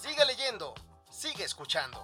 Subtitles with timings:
[0.00, 0.74] Sigue leyendo,
[1.10, 1.98] sigue escuchando.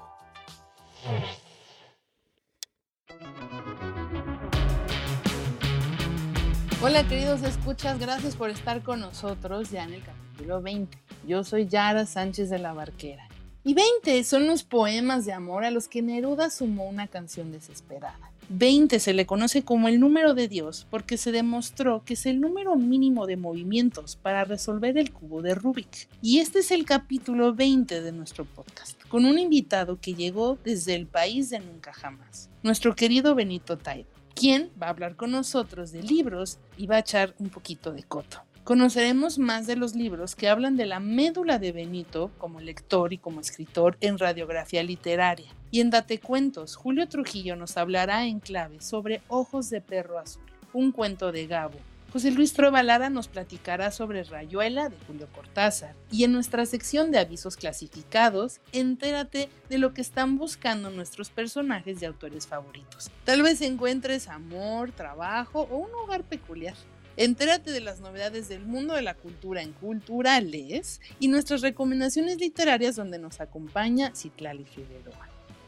[6.83, 10.99] Hola queridos escuchas, gracias por estar con nosotros ya en el capítulo 20.
[11.25, 13.29] Yo soy Yara Sánchez de la Barquera.
[13.63, 18.34] Y 20 son los poemas de amor a los que Neruda sumó una canción desesperada.
[18.49, 22.41] 20 se le conoce como el número de Dios porque se demostró que es el
[22.41, 26.09] número mínimo de movimientos para resolver el cubo de Rubik.
[26.21, 30.95] Y este es el capítulo 20 de nuestro podcast, con un invitado que llegó desde
[30.95, 35.93] el país de nunca jamás, nuestro querido Benito Taibo, quien va a hablar con nosotros
[35.93, 38.43] de libros y va a echar un poquito de coto.
[38.65, 43.19] Conoceremos más de los libros que hablan de la médula de Benito como lector y
[43.19, 45.51] como escritor en radiografía literaria.
[45.75, 50.45] Y en Date Cuentos, Julio Trujillo nos hablará en clave sobre Ojos de Perro Azul,
[50.73, 51.81] un cuento de Gabo.
[52.13, 55.97] José Luis Trovalada nos platicará sobre Rayuela de Julio Cortázar.
[56.13, 61.99] Y en nuestra sección de avisos clasificados, entérate de lo que están buscando nuestros personajes
[61.99, 63.11] de autores favoritos.
[63.25, 66.77] Tal vez encuentres amor, trabajo o un hogar peculiar.
[67.17, 72.95] Entérate de las novedades del mundo de la cultura en Culturales y nuestras recomendaciones literarias
[72.95, 75.34] donde nos acompaña Citlali Figueroa.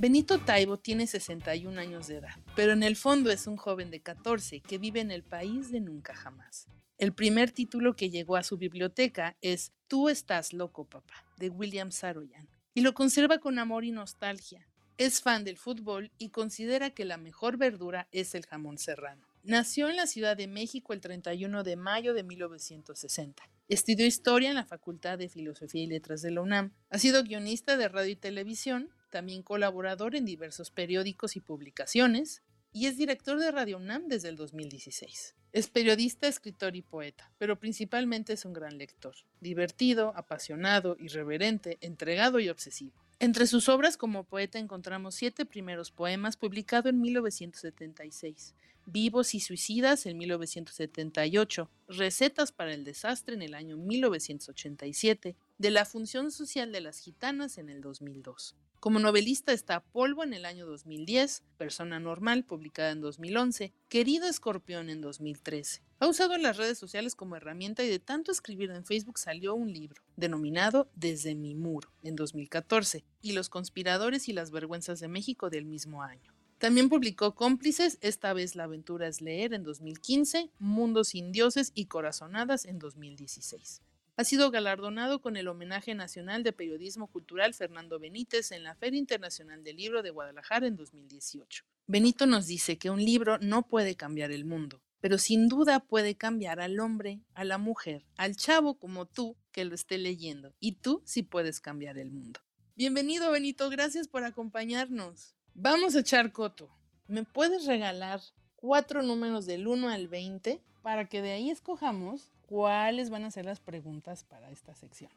[0.00, 4.00] Benito Taibo tiene 61 años de edad, pero en el fondo es un joven de
[4.00, 6.68] 14 que vive en el país de nunca jamás.
[6.98, 11.90] El primer título que llegó a su biblioteca es Tú estás loco, papá, de William
[11.90, 14.68] Saroyan, y lo conserva con amor y nostalgia.
[14.98, 19.26] Es fan del fútbol y considera que la mejor verdura es el jamón serrano.
[19.42, 23.42] Nació en la Ciudad de México el 31 de mayo de 1960.
[23.68, 26.72] Estudió historia en la Facultad de Filosofía y Letras de la UNAM.
[26.88, 32.42] Ha sido guionista de radio y televisión, también colaborador en diversos periódicos y publicaciones,
[32.72, 35.34] y es director de Radio UNAM desde el 2016.
[35.52, 42.38] Es periodista, escritor y poeta, pero principalmente es un gran lector, divertido, apasionado, irreverente, entregado
[42.38, 42.92] y obsesivo.
[43.18, 48.54] Entre sus obras como poeta encontramos siete primeros poemas publicados en 1976,
[48.90, 55.84] Vivos y Suicidas en 1978, Recetas para el Desastre en el año 1987, De la
[55.84, 58.56] Función Social de las Gitanas en el 2002.
[58.80, 64.88] Como novelista está Polvo en el año 2010, Persona Normal publicada en 2011, Querido Escorpión
[64.88, 65.82] en 2013.
[66.00, 69.70] Ha usado las redes sociales como herramienta y de tanto escribir en Facebook salió un
[69.70, 75.50] libro, denominado Desde mi muro, en 2014, y Los conspiradores y las vergüenzas de México
[75.50, 76.37] del mismo año.
[76.58, 81.86] También publicó Cómplices, esta vez la aventura es leer en 2015, Mundos sin dioses y
[81.86, 83.80] Corazonadas en 2016.
[84.16, 88.98] Ha sido galardonado con el Homenaje Nacional de Periodismo Cultural Fernando Benítez en la Feria
[88.98, 91.64] Internacional del Libro de Guadalajara en 2018.
[91.86, 96.16] Benito nos dice que un libro no puede cambiar el mundo, pero sin duda puede
[96.16, 100.52] cambiar al hombre, a la mujer, al chavo como tú que lo esté leyendo.
[100.58, 102.40] Y tú sí puedes cambiar el mundo.
[102.74, 105.37] Bienvenido Benito, gracias por acompañarnos.
[105.60, 106.70] Vamos a echar coto.
[107.08, 108.20] ¿Me puedes regalar
[108.54, 113.44] cuatro números del 1 al 20 para que de ahí escojamos cuáles van a ser
[113.44, 115.10] las preguntas para esta sección.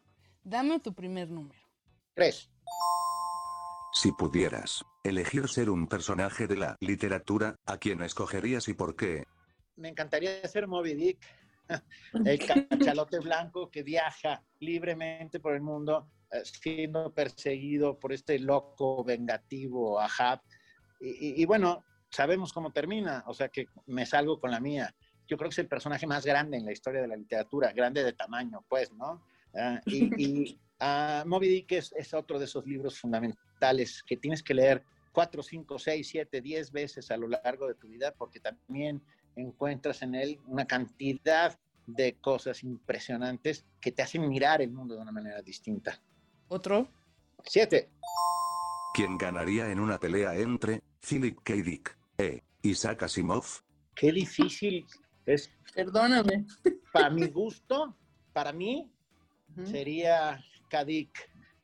[0.43, 1.61] Dame tu primer número.
[2.15, 2.49] Tres.
[3.93, 9.25] Si pudieras elegir ser un personaje de la literatura, ¿a quién escogerías y por qué?
[9.75, 11.19] Me encantaría ser Moby Dick,
[12.25, 16.09] el cachalote blanco que viaja libremente por el mundo
[16.43, 20.41] siendo perseguido por este loco vengativo Ahab.
[20.99, 24.93] Y, y bueno, sabemos cómo termina, o sea que me salgo con la mía
[25.31, 28.03] yo creo que es el personaje más grande en la historia de la literatura, grande
[28.03, 29.23] de tamaño, pues, ¿no?
[29.55, 34.53] Ah, y, uh, Moby Dick es, es, otro de esos libros fundamentales que tienes que
[34.53, 39.01] leer cuatro, cinco, seis, siete, diez veces a lo largo de tu vida, porque también
[39.37, 41.57] encuentras en él una cantidad
[41.87, 46.01] de cosas impresionantes que te hacen mirar el mundo de una manera distinta.
[46.53, 46.85] ¿Otro?
[47.45, 47.89] Siete.
[48.93, 51.53] ¿Quién ganaría en una pelea entre Philip K.
[51.53, 53.45] Dick e Isaac Asimov?
[53.95, 54.85] Qué difícil
[55.25, 55.49] es.
[55.73, 56.45] Perdóname.
[56.91, 57.95] Para mi gusto,
[58.33, 58.91] para mí,
[59.63, 61.17] sería Kadik.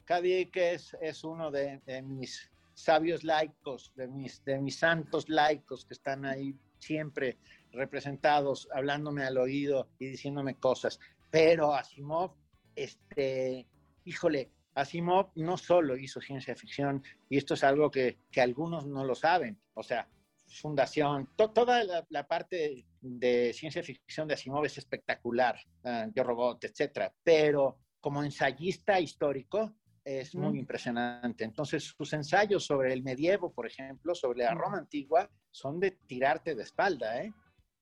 [0.05, 5.83] Kadik es, es uno de, de mis sabios laicos, de mis, de mis santos laicos
[5.83, 7.37] que están ahí siempre
[7.73, 10.97] representados, hablándome al oído y diciéndome cosas.
[11.29, 12.31] Pero Asimov,
[12.73, 13.67] este,
[14.05, 14.49] híjole,
[14.81, 19.15] Asimov no solo hizo ciencia ficción, y esto es algo que, que algunos no lo
[19.15, 20.07] saben, o sea,
[20.47, 26.23] fundación, to- toda la, la parte de ciencia ficción de Asimov es espectacular, ah, Yo
[26.23, 29.73] Robot, etcétera, pero como ensayista histórico
[30.05, 30.59] es muy Mm.
[30.59, 31.43] impresionante.
[31.43, 34.57] Entonces, sus ensayos sobre el medievo, por ejemplo, sobre la Mm.
[34.57, 37.33] Roma antigua, son de tirarte de espalda, ¿eh?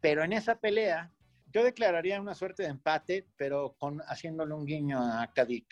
[0.02, 1.12] Pero en esa pelea,
[1.54, 5.68] yo declararía una suerte de empate, pero con, haciéndole un guiño a Kadik.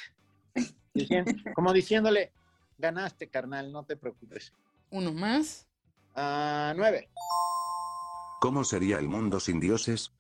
[0.94, 2.32] Dicien- como diciéndole,
[2.78, 4.54] ganaste, carnal, no te preocupes.
[4.92, 5.68] Uno más.
[6.16, 7.10] Ah, nueve.
[8.40, 10.12] ¿Cómo sería el mundo sin dioses?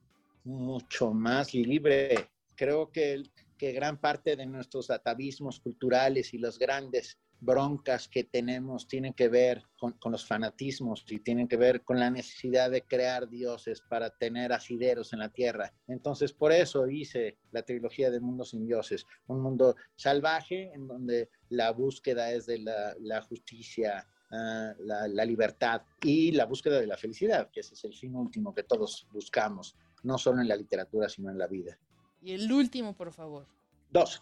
[0.45, 2.29] mucho más libre.
[2.55, 3.23] Creo que,
[3.57, 9.27] que gran parte de nuestros atavismos culturales y las grandes broncas que tenemos tienen que
[9.27, 13.81] ver con, con los fanatismos y tienen que ver con la necesidad de crear dioses
[13.81, 15.73] para tener asideros en la tierra.
[15.87, 21.29] Entonces, por eso hice la trilogía de Mundo sin Dioses, un mundo salvaje en donde
[21.49, 26.87] la búsqueda es de la, la justicia, ah, la, la libertad y la búsqueda de
[26.87, 30.55] la felicidad, que ese es el fin último que todos buscamos no solo en la
[30.55, 31.77] literatura, sino en la vida.
[32.21, 33.47] Y el último, por favor.
[33.89, 34.21] Dos,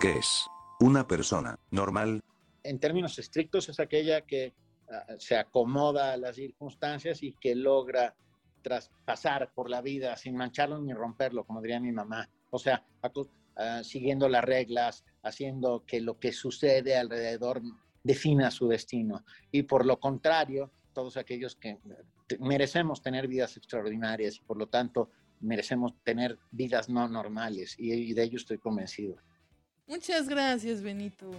[0.00, 0.46] ¿Qué es?
[0.84, 2.20] Una persona normal.
[2.62, 4.52] en términos estrictos es aquella que
[4.90, 8.14] ah, se acomoda a las circunstancias y que logra
[8.62, 12.28] traspasar por la vida sin mancharlo ni romperlo, como diría mi mamá.
[12.50, 12.84] O sea,
[13.56, 17.62] ah, siguiendo las reglas, haciendo que lo que sucede alrededor
[18.02, 19.24] defina su destino.
[19.50, 21.78] Y por lo contrario, todos aquellos que
[22.26, 25.10] te- merecemos tener vidas extraordinarias y por lo tanto
[25.40, 29.16] merecemos tener vidas no normales y de ello estoy convencido.
[29.86, 31.30] Muchas gracias, Benito.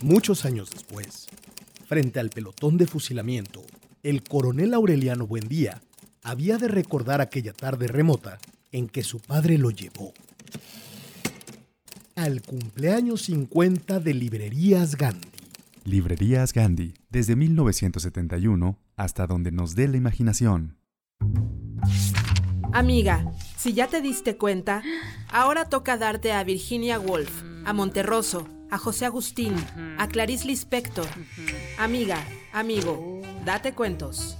[0.00, 1.26] Muchos años después,
[1.86, 3.62] frente al pelotón de fusilamiento,
[4.02, 5.80] el coronel Aureliano Buendía
[6.22, 8.38] había de recordar aquella tarde remota
[8.72, 10.12] en que su padre lo llevó
[12.16, 15.28] al cumpleaños 50 de Librerías Gandhi.
[15.84, 20.76] Librerías Gandhi, desde 1971 hasta donde nos dé la imaginación.
[22.74, 24.82] Amiga, si ya te diste cuenta,
[25.30, 29.54] ahora toca darte a Virginia Woolf, a Monterroso, a José Agustín,
[29.98, 31.06] a Clarice Lispector.
[31.78, 34.38] Amiga, amigo, date cuentos.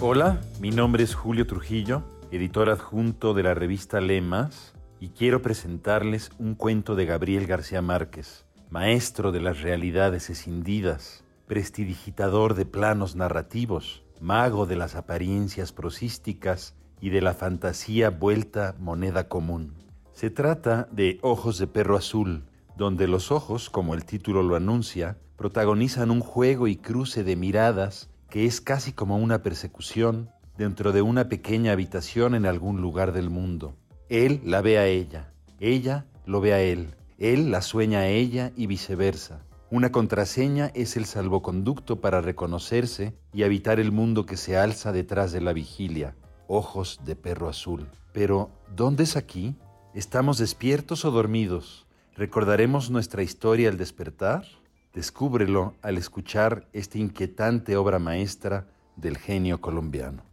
[0.00, 6.30] Hola, mi nombre es Julio Trujillo, editor adjunto de la revista Lemas, y quiero presentarles
[6.38, 14.04] un cuento de Gabriel García Márquez, maestro de las realidades escindidas, prestidigitador de planos narrativos,
[14.20, 19.74] mago de las apariencias prosísticas y de la fantasía vuelta moneda común.
[20.12, 22.44] Se trata de Ojos de Perro Azul,
[22.76, 28.10] donde los ojos, como el título lo anuncia, protagonizan un juego y cruce de miradas
[28.28, 33.28] que es casi como una persecución dentro de una pequeña habitación en algún lugar del
[33.28, 33.74] mundo.
[34.08, 38.52] Él la ve a ella, ella lo ve a él, él la sueña a ella
[38.54, 39.40] y viceversa.
[39.72, 45.30] Una contraseña es el salvoconducto para reconocerse y habitar el mundo que se alza detrás
[45.30, 46.16] de la vigilia.
[46.48, 47.88] Ojos de perro azul.
[48.12, 49.54] Pero, ¿dónde es aquí?
[49.94, 51.86] ¿Estamos despiertos o dormidos?
[52.16, 54.44] ¿Recordaremos nuestra historia al despertar?
[54.92, 60.24] Descúbrelo al escuchar esta inquietante obra maestra del genio colombiano.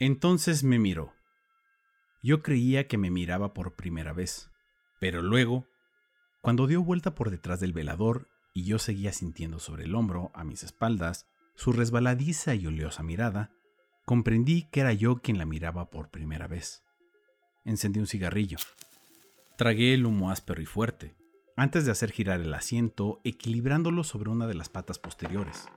[0.00, 1.12] Entonces me miró.
[2.24, 4.50] Yo creía que me miraba por primera vez,
[4.98, 5.64] pero luego,
[6.42, 10.42] cuando dio vuelta por detrás del velador y yo seguía sintiendo sobre el hombro, a
[10.42, 13.52] mis espaldas, su resbaladiza y oleosa mirada,
[14.04, 16.82] comprendí que era yo quien la miraba por primera vez.
[17.64, 18.58] Encendí un cigarrillo.
[19.56, 21.14] Tragué el humo áspero y fuerte,
[21.56, 25.68] antes de hacer girar el asiento, equilibrándolo sobre una de las patas posteriores.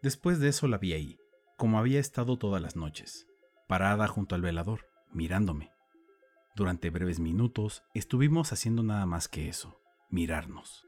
[0.00, 1.18] Después de eso la vi ahí,
[1.56, 3.26] como había estado todas las noches,
[3.66, 5.72] parada junto al velador, mirándome.
[6.54, 10.86] Durante breves minutos estuvimos haciendo nada más que eso, mirarnos.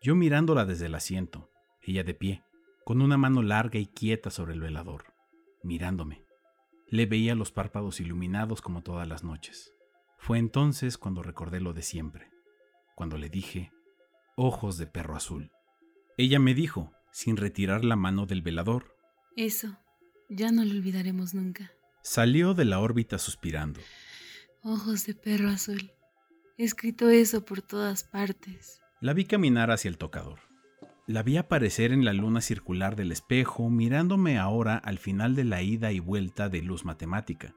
[0.00, 1.50] Yo mirándola desde el asiento,
[1.82, 2.44] ella de pie,
[2.84, 5.12] con una mano larga y quieta sobre el velador,
[5.62, 6.24] mirándome.
[6.86, 9.72] Le veía los párpados iluminados como todas las noches.
[10.18, 12.30] Fue entonces cuando recordé lo de siempre,
[12.94, 13.72] cuando le dije,
[14.36, 15.50] ojos de perro azul.
[16.16, 18.96] Ella me dijo, sin retirar la mano del velador.
[19.36, 19.76] Eso,
[20.28, 21.72] ya no lo olvidaremos nunca.
[22.02, 23.80] Salió de la órbita suspirando.
[24.62, 25.92] Ojos de perro azul.
[26.60, 28.82] He escrito eso por todas partes.
[29.00, 30.40] La vi caminar hacia el tocador.
[31.06, 35.62] La vi aparecer en la luna circular del espejo, mirándome ahora al final de la
[35.62, 37.54] ida y vuelta de luz matemática.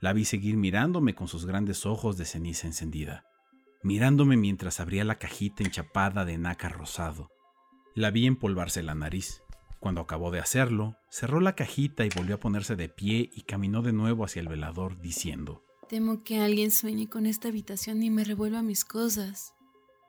[0.00, 3.24] La vi seguir mirándome con sus grandes ojos de ceniza encendida,
[3.84, 7.30] mirándome mientras abría la cajita enchapada de nácar rosado.
[7.94, 9.40] La vi empolvarse la nariz.
[9.78, 13.82] Cuando acabó de hacerlo, cerró la cajita y volvió a ponerse de pie y caminó
[13.82, 18.24] de nuevo hacia el velador diciendo, Temo que alguien sueñe con esta habitación y me
[18.24, 19.52] revuelva mis cosas.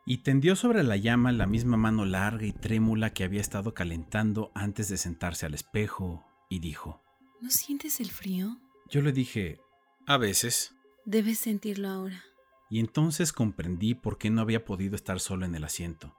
[0.06, 4.50] Y tendió sobre la llama la misma mano larga y trémula que había estado calentando
[4.56, 7.04] antes de sentarse al espejo, y dijo,
[7.42, 8.62] ¿No sientes el frío?
[8.90, 9.60] Yo le dije,
[10.08, 10.74] a veces.
[11.04, 12.24] Debes sentirlo ahora.
[12.70, 16.16] Y entonces comprendí por qué no había podido estar solo en el asiento.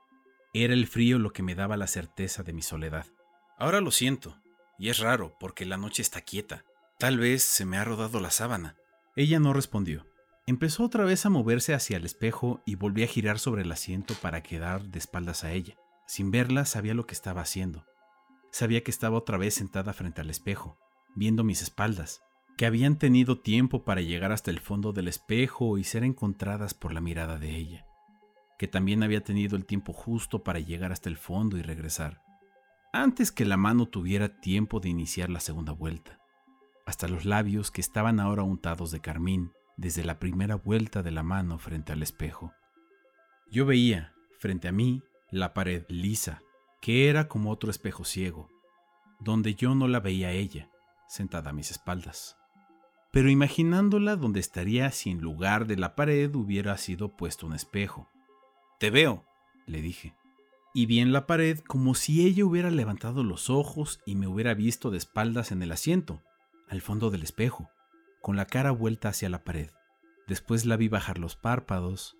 [0.53, 3.07] Era el frío lo que me daba la certeza de mi soledad.
[3.57, 4.39] Ahora lo siento,
[4.77, 6.65] y es raro porque la noche está quieta.
[6.99, 8.77] Tal vez se me ha rodado la sábana.
[9.15, 10.05] Ella no respondió.
[10.45, 14.13] Empezó otra vez a moverse hacia el espejo y volví a girar sobre el asiento
[14.21, 15.75] para quedar de espaldas a ella.
[16.05, 17.85] Sin verla sabía lo que estaba haciendo.
[18.51, 20.77] Sabía que estaba otra vez sentada frente al espejo,
[21.15, 22.21] viendo mis espaldas,
[22.57, 26.93] que habían tenido tiempo para llegar hasta el fondo del espejo y ser encontradas por
[26.93, 27.85] la mirada de ella,
[28.57, 32.21] que también había tenido el tiempo justo para llegar hasta el fondo y regresar,
[32.93, 36.19] antes que la mano tuviera tiempo de iniciar la segunda vuelta,
[36.85, 41.23] hasta los labios que estaban ahora untados de carmín desde la primera vuelta de la
[41.23, 42.53] mano frente al espejo.
[43.51, 46.41] Yo veía, frente a mí, la pared lisa,
[46.81, 48.49] que era como otro espejo ciego,
[49.19, 50.69] donde yo no la veía ella,
[51.07, 52.37] sentada a mis espaldas.
[53.11, 58.09] Pero imaginándola donde estaría si en lugar de la pared hubiera sido puesto un espejo.
[58.79, 59.25] Te veo,
[59.65, 60.15] le dije.
[60.73, 64.53] Y vi en la pared como si ella hubiera levantado los ojos y me hubiera
[64.53, 66.21] visto de espaldas en el asiento,
[66.67, 67.69] al fondo del espejo
[68.25, 69.69] con la cara vuelta hacia la pared.
[70.27, 72.17] Después la vi bajar los párpados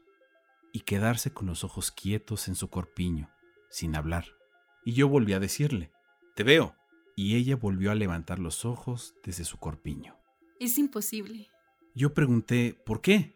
[0.72, 3.32] y quedarse con los ojos quietos en su corpiño,
[3.72, 4.25] sin hablar.
[4.86, 5.92] Y yo volví a decirle,
[6.36, 6.75] Te veo.
[7.16, 10.16] Y ella volvió a levantar los ojos desde su corpiño.
[10.60, 11.50] Es imposible.
[11.96, 13.34] Yo pregunté, ¿por qué?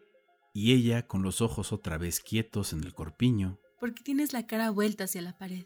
[0.54, 3.58] Y ella, con los ojos otra vez quietos en el corpiño.
[3.80, 5.64] Porque tienes la cara vuelta hacia la pared.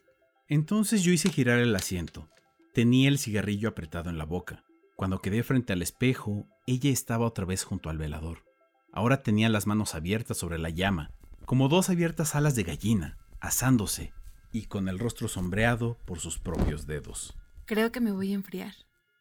[0.48, 2.30] Entonces yo hice girar el asiento.
[2.72, 4.64] Tenía el cigarrillo apretado en la boca.
[4.96, 8.44] Cuando quedé frente al espejo, ella estaba otra vez junto al velador.
[8.92, 11.10] Ahora tenía las manos abiertas sobre la llama,
[11.46, 14.12] como dos abiertas alas de gallina, asándose,
[14.52, 17.36] y con el rostro sombreado por sus propios dedos.
[17.66, 18.74] Creo que me voy a enfriar.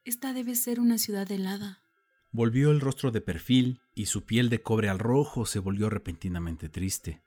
[0.06, 1.82] Esta debe ser una ciudad helada.
[2.32, 6.70] Volvió el rostro de perfil y su piel de cobre al rojo se volvió repentinamente
[6.70, 7.22] triste.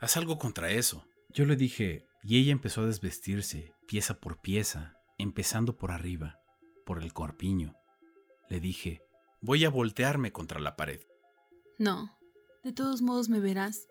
[0.00, 1.06] Haz algo contra eso.
[1.30, 6.40] Yo le dije, y ella empezó a desvestirse, pieza por pieza, empezando por arriba,
[6.86, 7.76] por el corpiño.
[8.48, 9.02] Le dije,
[9.40, 11.00] voy a voltearme contra la pared.
[11.78, 12.16] No,
[12.62, 13.88] de todos modos me verás,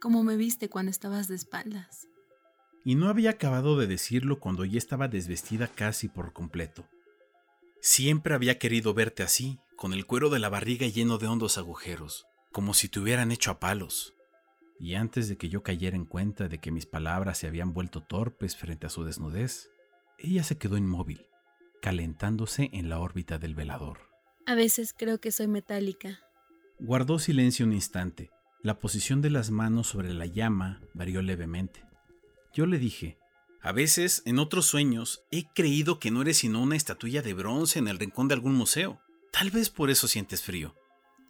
[0.00, 2.08] como me viste cuando estabas de espaldas.
[2.84, 6.86] Y no había acabado de decirlo cuando ya estaba desvestida casi por completo.
[7.80, 12.26] Siempre había querido verte así, con el cuero de la barriga lleno de hondos agujeros,
[12.50, 14.14] como si te hubieran hecho a palos.
[14.80, 18.02] Y antes de que yo cayera en cuenta de que mis palabras se habían vuelto
[18.02, 19.70] torpes frente a su desnudez,
[20.18, 21.26] ella se quedó inmóvil,
[21.86, 24.00] calentándose en la órbita del velador.
[24.44, 26.18] A veces creo que soy metálica.
[26.80, 28.32] Guardó silencio un instante.
[28.60, 31.84] La posición de las manos sobre la llama varió levemente.
[32.52, 33.18] Yo le dije,
[33.62, 37.78] a veces, en otros sueños, he creído que no eres sino una estatuilla de bronce
[37.78, 39.00] en el rincón de algún museo.
[39.30, 40.74] Tal vez por eso sientes frío.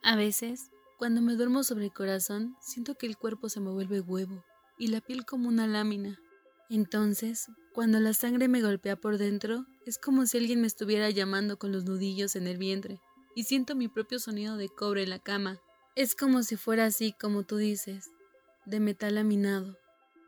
[0.02, 4.00] A veces, cuando me duermo sobre el corazón, siento que el cuerpo se me vuelve
[4.00, 4.42] huevo
[4.78, 6.18] y la piel como una lámina.
[6.70, 11.58] Entonces, cuando la sangre me golpea por dentro, es como si alguien me estuviera llamando
[11.58, 13.00] con los nudillos en el vientre,
[13.36, 15.60] y siento mi propio sonido de cobre en la cama.
[15.94, 18.10] Es como si fuera así, como tú dices,
[18.66, 19.78] de metal laminado.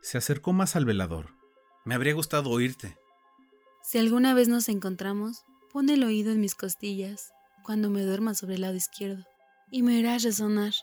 [0.01, 1.35] Se acercó más al velador.
[1.83, 2.97] Me habría gustado oírte.
[3.83, 8.55] Si alguna vez nos encontramos, pon el oído en mis costillas, cuando me duerma sobre
[8.55, 9.25] el lado izquierdo,
[9.71, 10.73] y me harás resonar.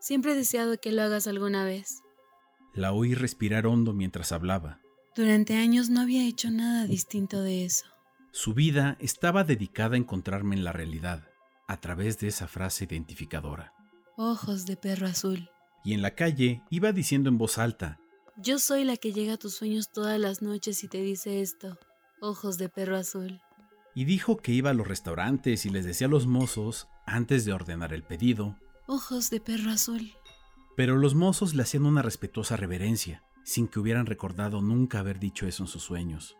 [0.00, 2.00] Siempre he deseado que lo hagas alguna vez.
[2.72, 4.80] La oí respirar hondo mientras hablaba.
[5.14, 7.91] Durante años no había hecho nada distinto de eso.
[8.34, 11.28] Su vida estaba dedicada a encontrarme en la realidad,
[11.68, 13.74] a través de esa frase identificadora.
[14.16, 15.50] Ojos de perro azul.
[15.84, 18.00] Y en la calle iba diciendo en voz alta,
[18.38, 21.78] Yo soy la que llega a tus sueños todas las noches y te dice esto,
[22.22, 23.42] ojos de perro azul.
[23.94, 27.52] Y dijo que iba a los restaurantes y les decía a los mozos, antes de
[27.52, 28.56] ordenar el pedido.
[28.86, 30.10] Ojos de perro azul.
[30.74, 35.46] Pero los mozos le hacían una respetuosa reverencia, sin que hubieran recordado nunca haber dicho
[35.46, 36.38] eso en sus sueños.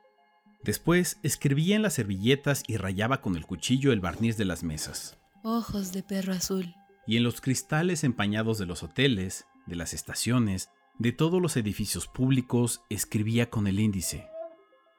[0.65, 5.19] Después escribía en las servilletas y rayaba con el cuchillo el barniz de las mesas.
[5.43, 6.75] Ojos de perro azul.
[7.07, 12.07] Y en los cristales empañados de los hoteles, de las estaciones, de todos los edificios
[12.07, 14.29] públicos, escribía con el índice.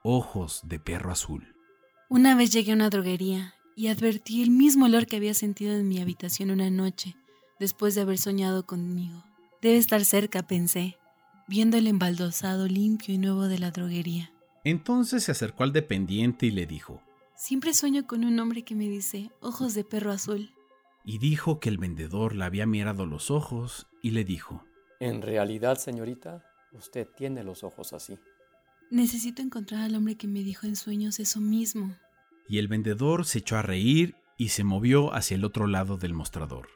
[0.04, 1.56] Ojos de perro azul.
[2.10, 5.88] Una vez llegué a una droguería y advertí el mismo olor que había sentido en
[5.88, 7.16] mi habitación una noche,
[7.58, 9.24] después de haber soñado conmigo.
[9.62, 10.98] Debe estar cerca, pensé,
[11.48, 14.33] viendo el embaldosado limpio y nuevo de la droguería.
[14.64, 17.02] Entonces se acercó al dependiente y le dijo,
[17.36, 20.52] Siempre sueño con un hombre que me dice, ojos de perro azul.
[21.04, 24.64] Y dijo que el vendedor le había mirado los ojos y le dijo,
[25.00, 28.18] En realidad, señorita, usted tiene los ojos así.
[28.90, 31.98] Necesito encontrar al hombre que me dijo en sueños eso mismo.
[32.48, 36.14] Y el vendedor se echó a reír y se movió hacia el otro lado del
[36.14, 36.70] mostrador.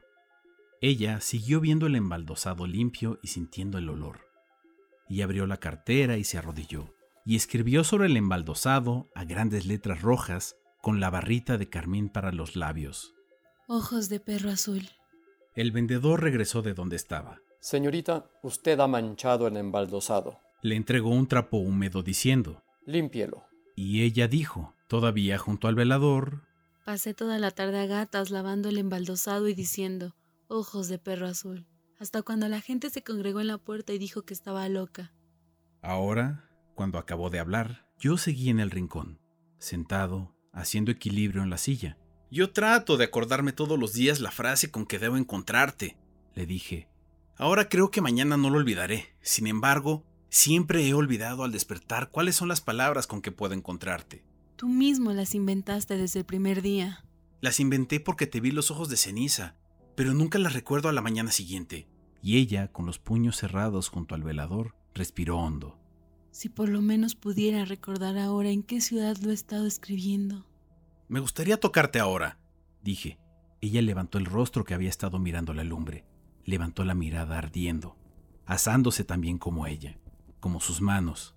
[0.81, 4.19] Ella siguió viendo el embaldosado limpio y sintiendo el olor.
[5.07, 6.93] Y abrió la cartera y se arrodilló,
[7.27, 12.31] y escribió sobre el embaldosado a grandes letras rojas con la barrita de carmín para
[12.31, 13.13] los labios.
[13.67, 14.87] Ojos de perro azul.
[15.53, 17.41] El vendedor regresó de donde estaba.
[17.59, 20.39] Señorita, usted ha manchado el embaldosado.
[20.61, 23.43] Le entregó un trapo húmedo diciendo, Límpielo.
[23.75, 26.43] Y ella dijo, todavía junto al velador,
[26.85, 30.15] Pasé toda la tarde a gatas lavando el embaldosado y diciendo,
[30.47, 31.67] ojos de perro azul,
[31.99, 35.11] hasta cuando la gente se congregó en la puerta y dijo que estaba loca.
[35.81, 36.46] Ahora,
[36.77, 39.19] cuando acabó de hablar, yo seguí en el rincón,
[39.57, 41.97] sentado, haciendo equilibrio en la silla.
[42.29, 45.97] Yo trato de acordarme todos los días la frase con que debo encontrarte,
[46.35, 46.87] le dije.
[47.35, 49.15] Ahora creo que mañana no lo olvidaré.
[49.21, 54.23] Sin embargo, siempre he olvidado al despertar cuáles son las palabras con que puedo encontrarte.
[54.55, 57.03] Tú mismo las inventaste desde el primer día.
[57.41, 59.55] Las inventé porque te vi los ojos de ceniza,
[59.95, 61.87] pero nunca las recuerdo a la mañana siguiente.
[62.21, 65.79] Y ella, con los puños cerrados junto al velador, respiró hondo.
[66.37, 70.45] Si por lo menos pudiera recordar ahora en qué ciudad lo he estado escribiendo.
[71.07, 72.37] Me gustaría tocarte ahora,
[72.83, 73.17] dije.
[73.59, 76.05] Ella levantó el rostro que había estado mirando la lumbre,
[76.45, 77.97] levantó la mirada ardiendo,
[78.45, 79.97] asándose también como ella,
[80.39, 81.33] como sus manos,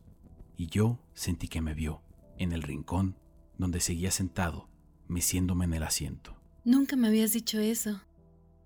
[0.59, 2.03] y yo sentí que me vio,
[2.37, 3.17] en el rincón,
[3.57, 4.69] donde seguía sentado,
[5.09, 6.37] meciéndome en el asiento.
[6.63, 8.03] Nunca me habías dicho eso.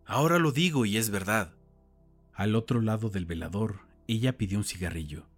[0.05, 1.55] Ahora lo digo y es verdad.
[2.33, 5.29] Al otro lado del velador, ella pidió un cigarrillo.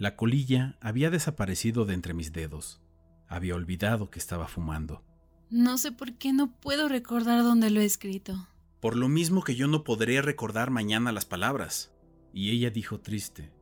[0.00, 2.80] La colilla había desaparecido de entre mis dedos.
[3.28, 5.04] Había olvidado que estaba fumando.
[5.50, 8.48] No sé por qué no puedo recordar dónde lo he escrito.
[8.80, 11.92] Por lo mismo que yo no podré recordar mañana las palabras.
[12.32, 13.52] Y ella dijo triste.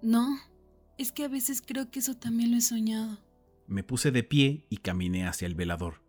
[0.00, 0.38] No,
[0.98, 3.18] es que a veces creo que eso también lo he soñado.
[3.66, 6.04] Me puse de pie y caminé hacia el velador.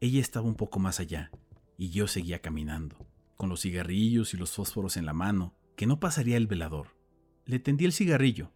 [0.00, 1.30] Ella estaba un poco más allá,
[1.78, 3.06] y yo seguía caminando,
[3.36, 6.96] con los cigarrillos y los fósforos en la mano, que no pasaría el velador.
[7.44, 8.50] Le tendí el cigarrillo.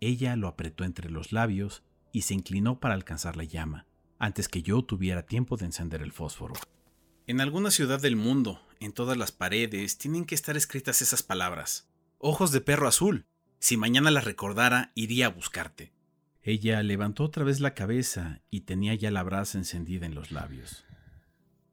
[0.00, 1.82] Ella lo apretó entre los labios
[2.12, 3.86] y se inclinó para alcanzar la llama,
[4.18, 6.54] antes que yo tuviera tiempo de encender el fósforo.
[7.26, 11.88] En alguna ciudad del mundo, en todas las paredes, tienen que estar escritas esas palabras.
[12.18, 13.26] Ojos de perro azul.
[13.58, 15.92] Si mañana las recordara, iría a buscarte.
[16.42, 20.86] Ella levantó otra vez la cabeza y tenía ya la brasa encendida en los labios.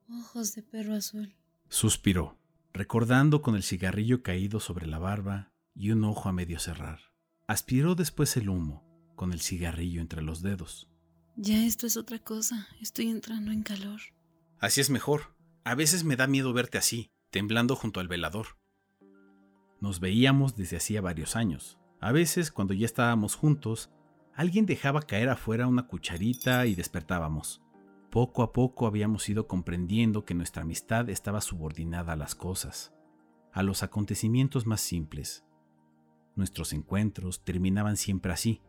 [0.09, 1.35] Ojos de perro azul.
[1.69, 2.37] Suspiró,
[2.73, 7.06] recordando con el cigarrillo caído sobre la barba y un ojo a medio cerrar.
[7.47, 8.83] Aspiró después el humo,
[9.15, 10.89] con el cigarrillo entre los dedos.
[11.37, 12.67] Ya esto es otra cosa.
[12.81, 14.01] Estoy entrando en calor.
[14.59, 15.33] Así es mejor.
[15.63, 18.57] A veces me da miedo verte así, temblando junto al velador.
[19.79, 21.79] Nos veíamos desde hacía varios años.
[22.01, 23.91] A veces, cuando ya estábamos juntos,
[24.35, 27.61] alguien dejaba caer afuera una cucharita y despertábamos.
[28.11, 32.93] Poco a poco habíamos ido comprendiendo que nuestra amistad estaba subordinada a las cosas,
[33.53, 35.46] a los acontecimientos más simples.
[36.37, 38.61] Nuestros encuentros terminaban siempre así,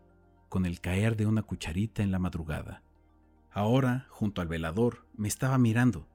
[0.49, 2.83] con el caer de una cucharita en la madrugada.
[3.51, 6.09] Ahora, junto al velador, me estaba mirando.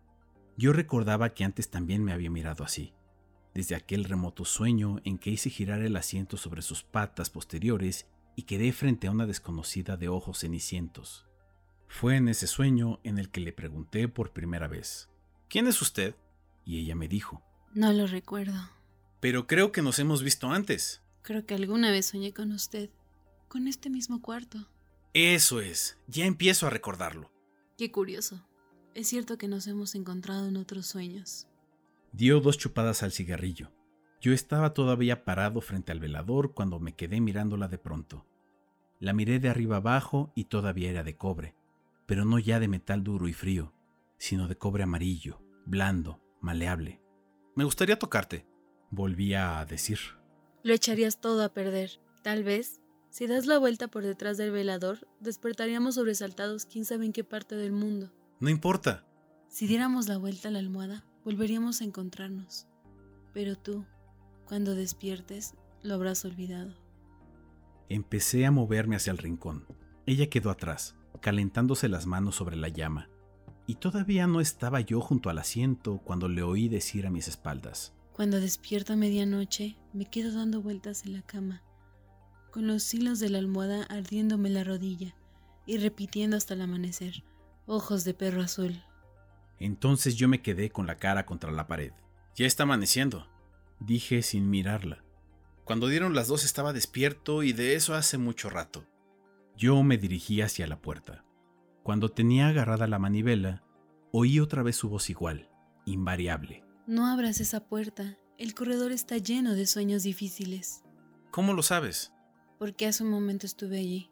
[0.58, 2.94] Yo recordaba que antes también me había mirado así,
[3.54, 8.44] desde aquel remoto sueño en que hice girar el asiento sobre sus patas posteriores y
[8.44, 11.28] quedé frente a una desconocida de ojos cenicientos.
[11.88, 15.08] Fue en ese sueño en el que le pregunté por primera vez,
[15.50, 16.16] ¿Quién es usted?
[16.66, 17.44] Y ella me dijo,
[17.76, 18.72] No lo recuerdo.
[19.20, 21.03] Pero creo que nos hemos visto antes.
[21.24, 22.90] Creo que alguna vez soñé con usted,
[23.48, 24.68] con este mismo cuarto.
[25.14, 27.32] Eso es, ya empiezo a recordarlo.
[27.78, 28.46] Qué curioso.
[28.94, 31.48] Es cierto que nos hemos encontrado en otros sueños.
[32.12, 33.72] Dio dos chupadas al cigarrillo.
[34.20, 38.28] Yo estaba todavía parado frente al velador cuando me quedé mirándola de pronto.
[39.00, 41.56] La miré de arriba abajo y todavía era de cobre,
[42.06, 43.74] pero no ya de metal duro y frío,
[44.18, 47.02] sino de cobre amarillo, blando, maleable.
[47.56, 48.46] Me gustaría tocarte,
[48.92, 50.00] volvía a decir.
[50.64, 52.00] Lo echarías todo a perder.
[52.22, 57.14] Tal vez, si das la vuelta por detrás del velador, despertaríamos sobresaltados quién sabe en
[57.14, 58.12] qué parte del mundo.
[58.40, 59.06] No importa.
[59.50, 62.66] Si diéramos la vuelta a la almohada, volveríamos a encontrarnos.
[63.34, 63.86] Pero tú,
[64.46, 66.74] cuando despiertes, lo habrás olvidado.
[67.90, 69.68] Empecé a moverme hacia el rincón.
[70.06, 73.10] Ella quedó atrás, calentándose las manos sobre la llama,
[73.68, 77.94] y todavía no estaba yo junto al asiento cuando le oí decir a mis espaldas.
[78.14, 81.64] Cuando despierto a medianoche, me quedo dando vueltas en la cama,
[82.52, 85.16] con los hilos de la almohada ardiéndome la rodilla
[85.66, 87.24] y repitiendo hasta el amanecer,
[87.66, 88.84] ojos de perro azul.
[89.60, 91.92] Entonces yo me quedé con la cara contra la pared.
[92.36, 93.28] Ya está amaneciendo,
[93.80, 95.04] dije sin mirarla.
[95.64, 98.86] Cuando dieron las dos estaba despierto y de eso hace mucho rato.
[99.58, 101.26] Yo me dirigí hacia la puerta.
[101.82, 103.64] Cuando tenía agarrada la manivela,
[104.12, 105.50] oí otra vez su voz igual,
[105.86, 106.64] invariable.
[106.86, 108.18] No abras esa puerta.
[108.38, 110.84] El corredor está lleno de sueños difíciles.
[111.32, 112.12] ¿Cómo lo sabes?
[112.60, 114.12] Porque hace un momento estuve allí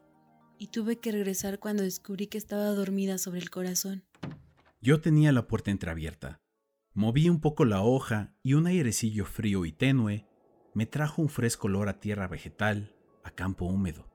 [0.58, 4.06] y tuve que regresar cuando descubrí que estaba dormida sobre el corazón.
[4.80, 6.40] Yo tenía la puerta entreabierta.
[6.94, 10.26] Moví un poco la hoja y un airecillo frío y tenue
[10.74, 14.10] me trajo un fresco olor a tierra vegetal, a campo húmedo.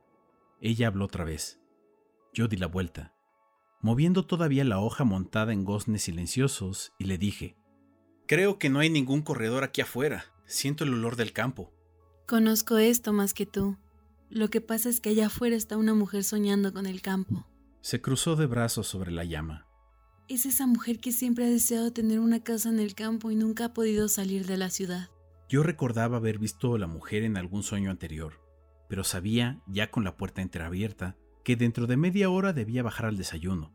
[0.62, 1.60] Ella habló otra vez.
[2.32, 3.14] Yo di la vuelta,
[3.82, 7.58] moviendo todavía la hoja montada en goznes silenciosos, y le dije,
[8.26, 10.24] Creo que no hay ningún corredor aquí afuera.
[10.46, 11.72] Siento el olor del campo.
[12.26, 13.76] Conozco esto más que tú.
[14.30, 17.46] Lo que pasa es que allá afuera está una mujer soñando con el campo.
[17.82, 19.68] Se cruzó de brazos sobre la llama.
[20.28, 23.66] Es esa mujer que siempre ha deseado tener una casa en el campo y nunca
[23.66, 25.08] ha podido salir de la ciudad.
[25.48, 28.40] Yo recordaba haber visto a la mujer en algún sueño anterior,
[28.88, 33.16] pero sabía, ya con la puerta entreabierta, que dentro de media hora debía bajar al
[33.16, 33.72] desayuno.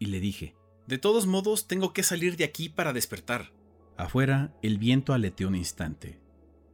[0.00, 0.56] Y le dije,
[0.88, 3.52] De todos modos, tengo que salir de aquí para despertar.
[3.96, 6.20] Afuera, el viento aleteó un instante.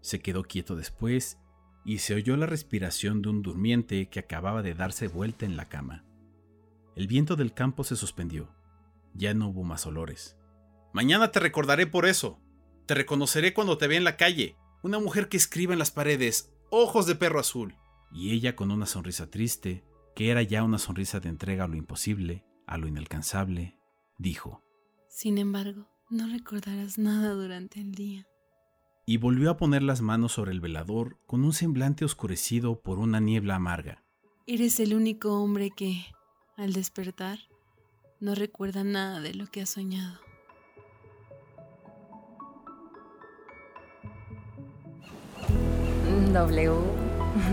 [0.01, 1.39] Se quedó quieto después
[1.85, 5.69] y se oyó la respiración de un durmiente que acababa de darse vuelta en la
[5.69, 6.05] cama.
[6.97, 8.55] El viento del campo se suspendió.
[9.15, 10.37] Ya no hubo más olores.
[10.93, 12.41] Mañana te recordaré por eso.
[12.87, 14.57] Te reconoceré cuando te vea en la calle.
[14.83, 17.77] Una mujer que escriba en las paredes, ojos de perro azul.
[18.13, 19.85] Y ella con una sonrisa triste,
[20.17, 23.79] que era ya una sonrisa de entrega a lo imposible, a lo inalcanzable,
[24.19, 24.65] dijo.
[25.09, 28.27] Sin embargo, no recordarás nada durante el día.
[29.07, 33.21] Y volvió a poner las manos sobre el velador con un semblante oscurecido por una
[33.21, 34.05] niebla amarga.
[34.47, 36.05] Eres el único hombre que,
[36.57, 37.39] al despertar,
[38.21, 40.19] no recuerda nada de lo que ha soñado.
[46.33, 46.73] W,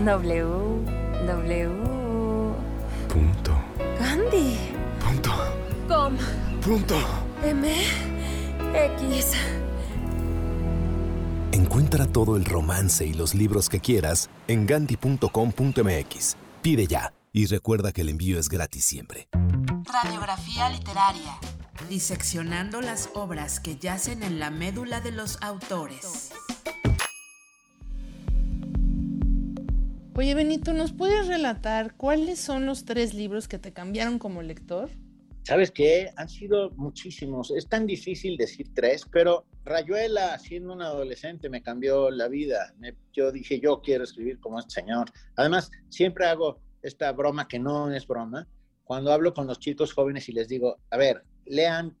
[0.04, 0.44] W,
[1.26, 1.68] W.
[3.08, 3.58] Punto.
[3.98, 4.56] Gandhi.
[5.00, 5.32] Punto.
[5.88, 6.16] Com.
[6.62, 6.96] Punto.
[7.42, 8.07] M.
[8.74, 9.32] X.
[11.52, 16.36] Encuentra todo el romance y los libros que quieras en gandhi.com.mx.
[16.62, 19.28] Pide ya y recuerda que el envío es gratis siempre.
[19.84, 21.38] Radiografía literaria.
[21.88, 26.32] Diseccionando las obras que yacen en la médula de los autores.
[30.14, 34.90] Oye, Benito, ¿nos puedes relatar cuáles son los tres libros que te cambiaron como lector?
[35.48, 36.10] ¿Sabes qué?
[36.16, 37.50] Han sido muchísimos.
[37.52, 42.74] Es tan difícil decir tres, pero Rayuela, siendo un adolescente, me cambió la vida.
[42.76, 45.10] Me- yo dije, yo quiero escribir como este señor.
[45.36, 48.46] Además, siempre hago esta broma que no es broma.
[48.84, 51.96] Cuando hablo con los chicos jóvenes y les digo, a ver, lean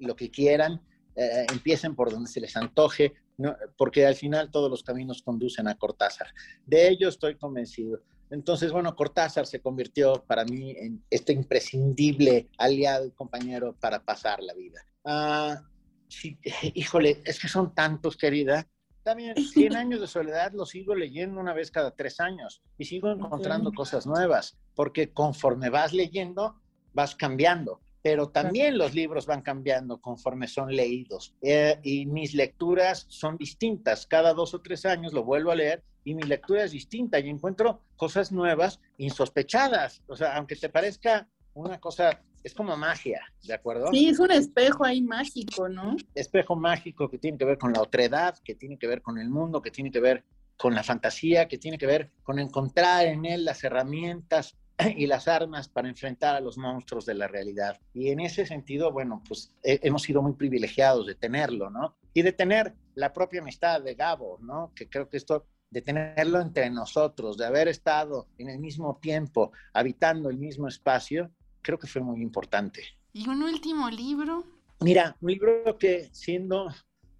[0.00, 0.82] lo que quieran,
[1.14, 5.68] eh, empiecen por donde se les antoje, no- porque al final todos los caminos conducen
[5.68, 6.26] a Cortázar.
[6.66, 8.00] De ello estoy convencido.
[8.30, 14.42] Entonces, bueno, Cortázar se convirtió para mí en este imprescindible aliado y compañero para pasar
[14.42, 14.84] la vida.
[15.04, 15.62] Ah,
[16.08, 16.38] sí,
[16.74, 18.66] híjole, es que son tantos, querida.
[19.02, 23.10] También 100 años de soledad lo sigo leyendo una vez cada tres años y sigo
[23.10, 26.60] encontrando cosas nuevas, porque conforme vas leyendo,
[26.92, 27.80] vas cambiando.
[28.08, 31.34] Pero también los libros van cambiando conforme son leídos.
[31.42, 34.06] Eh, y mis lecturas son distintas.
[34.06, 37.28] Cada dos o tres años lo vuelvo a leer y mi lectura es distinta y
[37.28, 40.02] encuentro cosas nuevas, insospechadas.
[40.06, 43.88] O sea, aunque te parezca una cosa, es como magia, ¿de acuerdo?
[43.92, 45.94] Sí, es un espejo ahí mágico, ¿no?
[46.14, 49.28] espejo mágico que tiene que ver con la otredad, que tiene que ver con el
[49.28, 50.24] mundo, que tiene que ver
[50.56, 54.56] con la fantasía, que tiene que ver con encontrar en él las herramientas
[54.96, 57.80] y las armas para enfrentar a los monstruos de la realidad.
[57.94, 61.96] Y en ese sentido, bueno, pues he- hemos sido muy privilegiados de tenerlo, ¿no?
[62.14, 64.72] Y de tener la propia amistad de Gabo, ¿no?
[64.74, 69.52] Que creo que esto, de tenerlo entre nosotros, de haber estado en el mismo tiempo,
[69.72, 71.30] habitando el mismo espacio,
[71.62, 72.82] creo que fue muy importante.
[73.12, 74.44] ¿Y un último libro?
[74.80, 76.68] Mira, un libro que siendo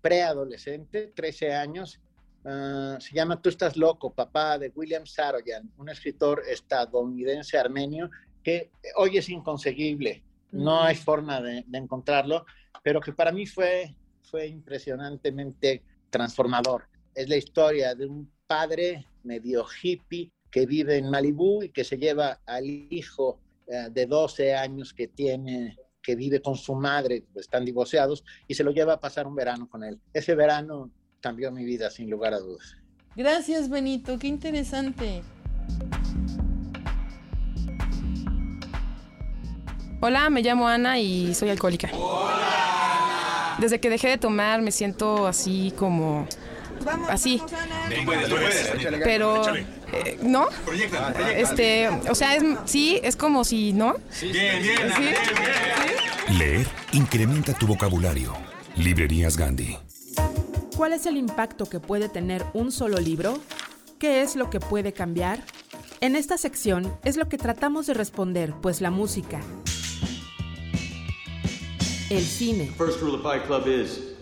[0.01, 2.01] preadolescente, 13 años.
[2.49, 8.09] Uh, se llama Tú estás loco, papá, de William Saroyan, un escritor estadounidense armenio
[8.43, 12.47] que hoy es inconseguible, no hay forma de, de, encontrarlo,
[12.83, 16.89] pero que para mí fue, fue impresionantemente transformador.
[17.15, 21.99] Es la historia de un padre medio hippie que vive en Malibú y que se
[21.99, 27.45] lleva al hijo uh, de 12 años que tiene que vive con su madre, pues,
[27.45, 30.01] están divorciados, y se lo lleva a pasar un verano con él.
[30.15, 32.77] Ese verano cambió mi vida, sin lugar a dudas.
[33.17, 35.23] Gracias, Benito, qué interesante.
[40.01, 41.91] Hola, me llamo Ana y soy alcohólica.
[41.93, 43.57] Hola.
[43.59, 46.29] Desde que dejé de tomar me siento así como...
[46.85, 47.43] Vamos, así.
[48.07, 48.15] Vamos,
[49.03, 49.43] Pero...
[49.93, 50.47] Eh, ¿No?
[50.65, 51.41] Proyecta, proyecta.
[51.41, 53.97] Este, o sea, es, sí, es como si, ¿no?
[54.11, 55.01] Sí, bien, bien, ¿Sí?
[55.01, 55.15] bien,
[56.29, 56.39] bien.
[56.39, 58.35] Leer incrementa tu vocabulario.
[58.77, 59.77] Librerías Gandhi.
[60.79, 63.41] ¿Cuál es el impacto que puede tener un solo libro?
[63.99, 65.43] ¿Qué es lo que puede cambiar?
[66.01, 69.41] En esta sección es lo que tratamos de responder, pues la música,
[72.11, 74.15] el cine, First rule of Fight Club is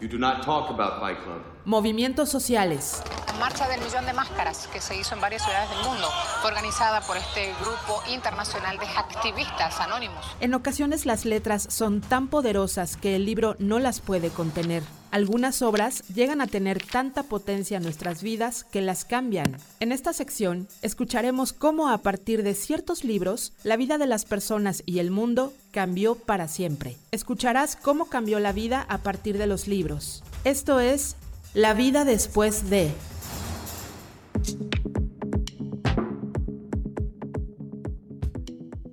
[0.00, 1.42] you do not talk about Fight Club.
[1.64, 3.02] movimientos sociales,
[3.40, 6.06] Marcha del Millón de Máscaras, que se hizo en varias ciudades del mundo,
[6.40, 10.24] fue organizada por este grupo internacional de activistas anónimos.
[10.38, 14.84] En ocasiones las letras son tan poderosas que el libro no las puede contener.
[15.16, 19.56] Algunas obras llegan a tener tanta potencia en nuestras vidas que las cambian.
[19.80, 24.82] En esta sección escucharemos cómo a partir de ciertos libros la vida de las personas
[24.84, 26.98] y el mundo cambió para siempre.
[27.12, 30.22] Escucharás cómo cambió la vida a partir de los libros.
[30.44, 31.16] Esto es
[31.54, 32.92] La vida después de...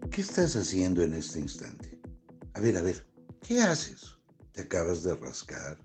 [0.10, 2.00] ¿Qué estás haciendo en este instante?
[2.54, 3.06] A ver, a ver,
[3.46, 4.16] ¿qué haces?
[4.54, 5.83] ¿Te acabas de rascar?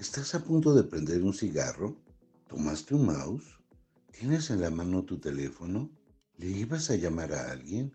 [0.00, 1.94] ¿Estás a punto de prender un cigarro?
[2.48, 3.44] ¿Tomaste un mouse?
[4.10, 5.90] ¿Tienes en la mano tu teléfono?
[6.38, 7.94] ¿Le ibas a llamar a alguien?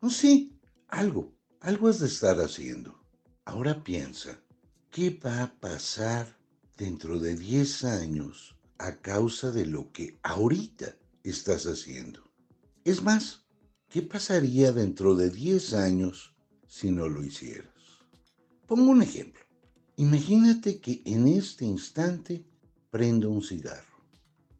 [0.00, 2.98] Oh, sí, algo, algo has de estar haciendo.
[3.44, 4.42] Ahora piensa,
[4.90, 6.26] ¿qué va a pasar
[6.76, 12.32] dentro de 10 años a causa de lo que ahorita estás haciendo?
[12.84, 13.44] Es más,
[13.88, 16.34] ¿Qué pasaría dentro de 10 años
[16.66, 17.70] si no lo hicieras?
[18.66, 19.43] Pongo un ejemplo.
[19.96, 22.44] Imagínate que en este instante
[22.90, 23.94] prendo un cigarro.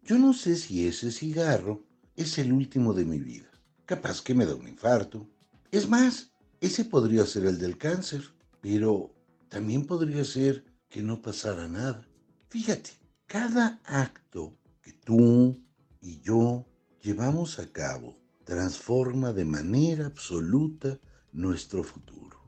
[0.04, 1.82] Yo no sé si ese cigarro
[2.14, 3.50] es el último de mi vida.
[3.84, 5.28] Capaz que me da un infarto.
[5.72, 8.22] Es más, ese podría ser el del cáncer,
[8.60, 9.12] pero
[9.48, 12.06] también podría ser que no pasara nada.
[12.48, 12.90] Fíjate,
[13.26, 15.60] cada acto que tú
[16.00, 16.64] y yo
[17.02, 21.00] llevamos a cabo transforma de manera absoluta
[21.32, 22.38] nuestro futuro.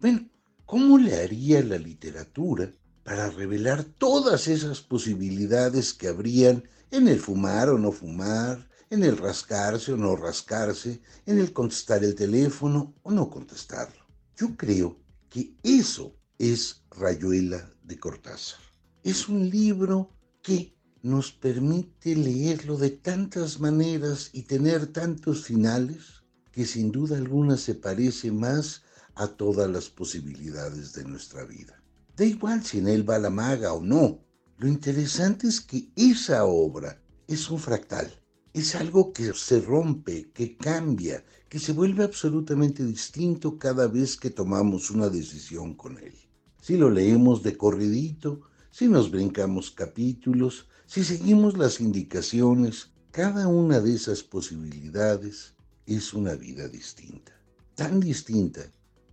[0.00, 0.26] Bueno,
[0.70, 2.70] ¿cómo le haría la literatura
[3.02, 9.16] para revelar todas esas posibilidades que habrían en el fumar o no fumar, en el
[9.16, 14.06] rascarse o no rascarse, en el contestar el teléfono o no contestarlo?
[14.36, 14.96] Yo creo
[15.28, 18.60] que eso es Rayuela de Cortázar.
[19.02, 26.64] Es un libro que nos permite leerlo de tantas maneras y tener tantos finales que
[26.64, 28.84] sin duda alguna se parece más
[29.20, 31.78] a todas las posibilidades de nuestra vida.
[32.16, 34.24] Da igual si en él va la maga o no.
[34.56, 38.10] Lo interesante es que esa obra es un fractal.
[38.54, 44.30] Es algo que se rompe, que cambia, que se vuelve absolutamente distinto cada vez que
[44.30, 46.14] tomamos una decisión con él.
[46.62, 53.80] Si lo leemos de corridito, si nos brincamos capítulos, si seguimos las indicaciones, cada una
[53.80, 55.52] de esas posibilidades
[55.84, 57.32] es una vida distinta,
[57.74, 58.62] tan distinta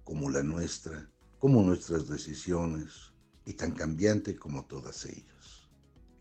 [0.08, 3.12] como la nuestra, como nuestras decisiones,
[3.46, 5.68] y tan cambiante como todas ellas.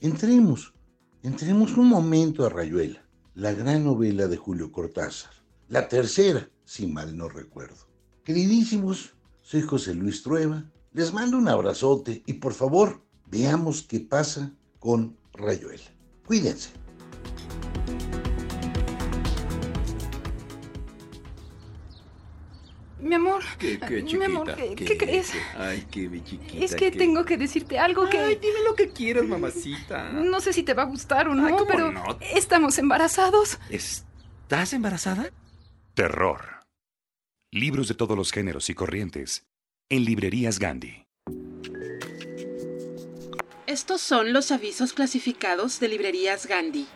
[0.00, 0.74] Entremos,
[1.22, 5.30] entremos un momento a Rayuela, la gran novela de Julio Cortázar,
[5.68, 7.86] la tercera, si mal no recuerdo.
[8.24, 14.52] Queridísimos, soy José Luis Trueba, les mando un abrazote y por favor veamos qué pasa
[14.80, 15.84] con Rayuela.
[16.26, 16.85] Cuídense.
[23.06, 23.42] Mi amor.
[23.58, 25.32] ¿Qué, qué, Mi amor, ¿qué, qué crees?
[25.56, 26.64] Ay, qué mi chiquita.
[26.64, 28.18] Es que qué- tengo que decirte algo que...
[28.18, 30.10] Ay, dime lo que quieras, mamacita.
[30.12, 32.18] No sé si te va a gustar o no, Ay, ¿cómo pero no?
[32.34, 33.58] estamos embarazados.
[33.70, 35.30] ¿Estás embarazada?
[35.94, 36.64] Terror.
[37.52, 39.46] Libros de todos los géneros y corrientes.
[39.88, 41.06] En librerías Gandhi.
[43.66, 46.86] Estos son los avisos clasificados de librerías Gandhi.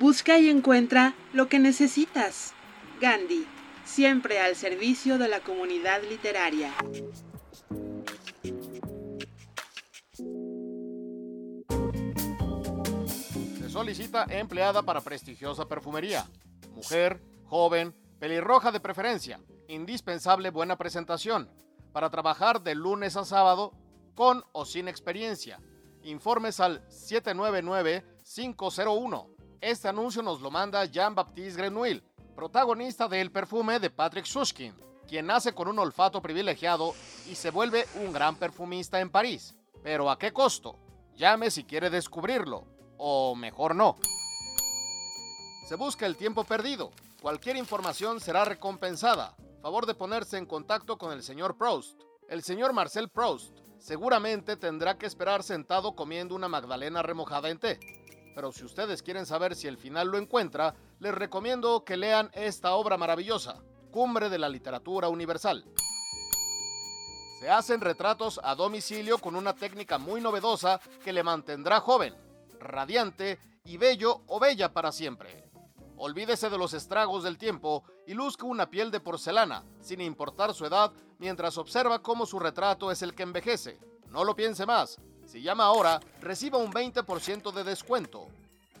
[0.00, 2.52] Busca y encuentra lo que necesitas.
[3.00, 3.46] Gandhi,
[3.84, 6.72] siempre al servicio de la comunidad literaria.
[13.68, 16.26] Solicita empleada para prestigiosa perfumería.
[16.74, 19.40] Mujer, joven, pelirroja de preferencia.
[19.66, 21.50] Indispensable buena presentación.
[21.92, 23.72] Para trabajar de lunes a sábado
[24.14, 25.58] con o sin experiencia.
[26.04, 29.28] Informes al 799-501.
[29.60, 32.02] Este anuncio nos lo manda Jean-Baptiste Grenouille,
[32.34, 34.74] protagonista del perfume de Patrick Sushkin,
[35.06, 36.94] quien nace con un olfato privilegiado
[37.30, 39.54] y se vuelve un gran perfumista en París.
[39.82, 40.78] Pero ¿a qué costo?
[41.14, 42.64] Llame si quiere descubrirlo,
[42.96, 43.96] o mejor no.
[45.68, 46.90] Se busca el tiempo perdido.
[47.20, 49.36] Cualquier información será recompensada.
[49.60, 52.00] Favor de ponerse en contacto con el señor Proust.
[52.28, 57.78] El señor Marcel Proust seguramente tendrá que esperar sentado comiendo una magdalena remojada en té.
[58.34, 62.74] Pero si ustedes quieren saber si el final lo encuentra, les recomiendo que lean esta
[62.74, 65.64] obra maravillosa, Cumbre de la Literatura Universal.
[67.40, 72.14] Se hacen retratos a domicilio con una técnica muy novedosa que le mantendrá joven,
[72.58, 75.50] radiante y bello o bella para siempre.
[75.96, 80.64] Olvídese de los estragos del tiempo y luzca una piel de porcelana, sin importar su
[80.64, 83.78] edad, mientras observa cómo su retrato es el que envejece.
[84.08, 84.98] No lo piense más.
[85.26, 88.28] Si llama ahora, reciba un 20% de descuento.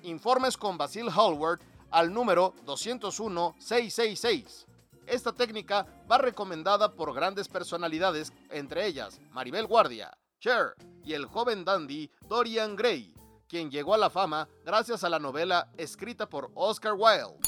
[0.02, 4.66] Informes con Basil Hallward al número 201-666.
[5.06, 10.74] Esta técnica va recomendada por grandes personalidades, entre ellas Maribel Guardia, Cher
[11.04, 13.14] y el joven dandy Dorian Gray,
[13.48, 17.38] quien llegó a la fama gracias a la novela escrita por Oscar Wilde.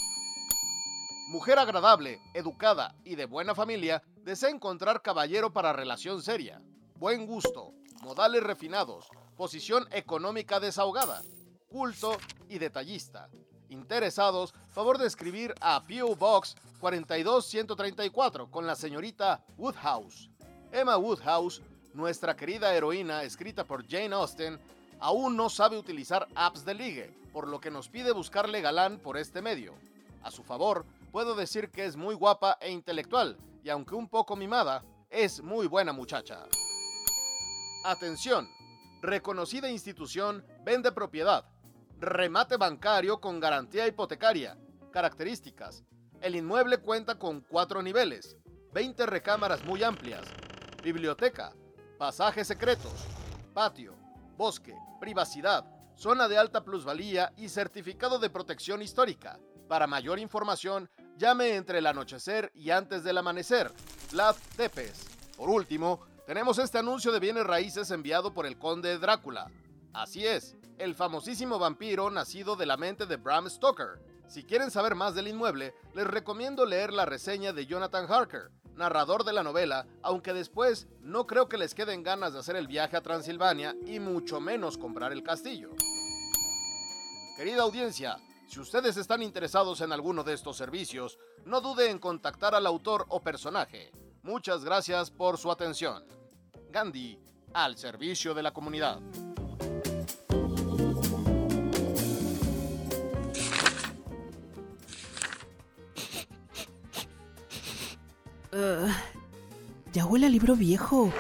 [1.31, 6.61] Mujer agradable, educada y de buena familia, desea encontrar caballero para relación seria,
[6.97, 7.73] buen gusto,
[8.05, 11.23] modales refinados, posición económica desahogada,
[11.69, 13.31] culto y detallista.
[13.71, 16.15] Interesados, favor de escribir a P.O.
[16.15, 20.31] Box 42134 con la señorita Woodhouse.
[20.71, 21.63] Emma Woodhouse,
[21.95, 24.61] nuestra querida heroína escrita por Jane Austen,
[25.01, 29.17] aún no sabe utilizar apps de ligue, por lo que nos pide buscarle galán por
[29.17, 29.75] este medio.
[30.23, 34.37] A su favor, puedo decir que es muy guapa e intelectual, y aunque un poco
[34.37, 36.47] mimada, es muy buena muchacha.
[37.87, 38.49] Atención,
[39.03, 41.45] reconocida institución vende propiedad,
[42.01, 44.57] remate bancario con garantía hipotecaria,
[44.91, 45.85] características.
[46.23, 48.39] El inmueble cuenta con cuatro niveles,
[48.73, 50.25] 20 recámaras muy amplias,
[50.83, 51.53] biblioteca,
[51.99, 53.05] pasajes secretos,
[53.53, 53.95] patio,
[54.39, 59.39] bosque, privacidad, zona de alta plusvalía y certificado de protección histórica.
[59.69, 63.71] Para mayor información, llame entre el anochecer y antes del amanecer.
[64.11, 65.05] Vlad Tepes.
[65.37, 69.51] Por último, tenemos este anuncio de bienes raíces enviado por el conde Drácula.
[69.93, 74.01] Así es, el famosísimo vampiro nacido de la mente de Bram Stoker.
[74.27, 79.25] Si quieren saber más del inmueble, les recomiendo leer la reseña de Jonathan Harker, narrador
[79.25, 82.97] de la novela, aunque después no creo que les queden ganas de hacer el viaje
[82.97, 85.71] a Transilvania y mucho menos comprar el castillo.
[87.37, 92.55] Querida audiencia, si ustedes están interesados en alguno de estos servicios, no dude en contactar
[92.55, 93.93] al autor o personaje.
[94.25, 96.03] Muchas gracias por su atención.
[96.73, 97.19] Gandhi,
[97.53, 98.99] al servicio de la comunidad.
[108.51, 108.89] Uh,
[109.93, 111.13] ya huele a libro viejo.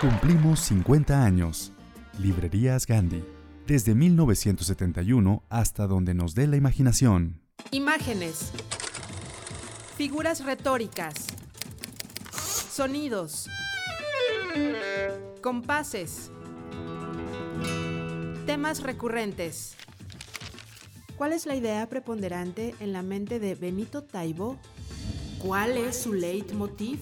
[0.00, 1.72] Cumplimos 50 años.
[2.18, 3.22] Librerías Gandhi.
[3.66, 7.42] Desde 1971 hasta donde nos dé la imaginación.
[7.70, 8.52] Imágenes.
[9.98, 11.26] Figuras retóricas.
[12.70, 13.48] Sonidos.
[15.42, 16.30] Compases.
[18.46, 19.74] Temas recurrentes.
[21.16, 24.56] ¿Cuál es la idea preponderante en la mente de Benito Taibo?
[25.40, 27.00] ¿Cuál es su leitmotiv?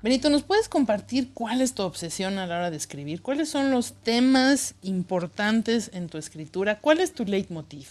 [0.00, 3.20] Benito, ¿nos puedes compartir cuál es tu obsesión a la hora de escribir?
[3.20, 6.78] ¿Cuáles son los temas importantes en tu escritura?
[6.78, 7.88] ¿Cuál es tu leitmotiv?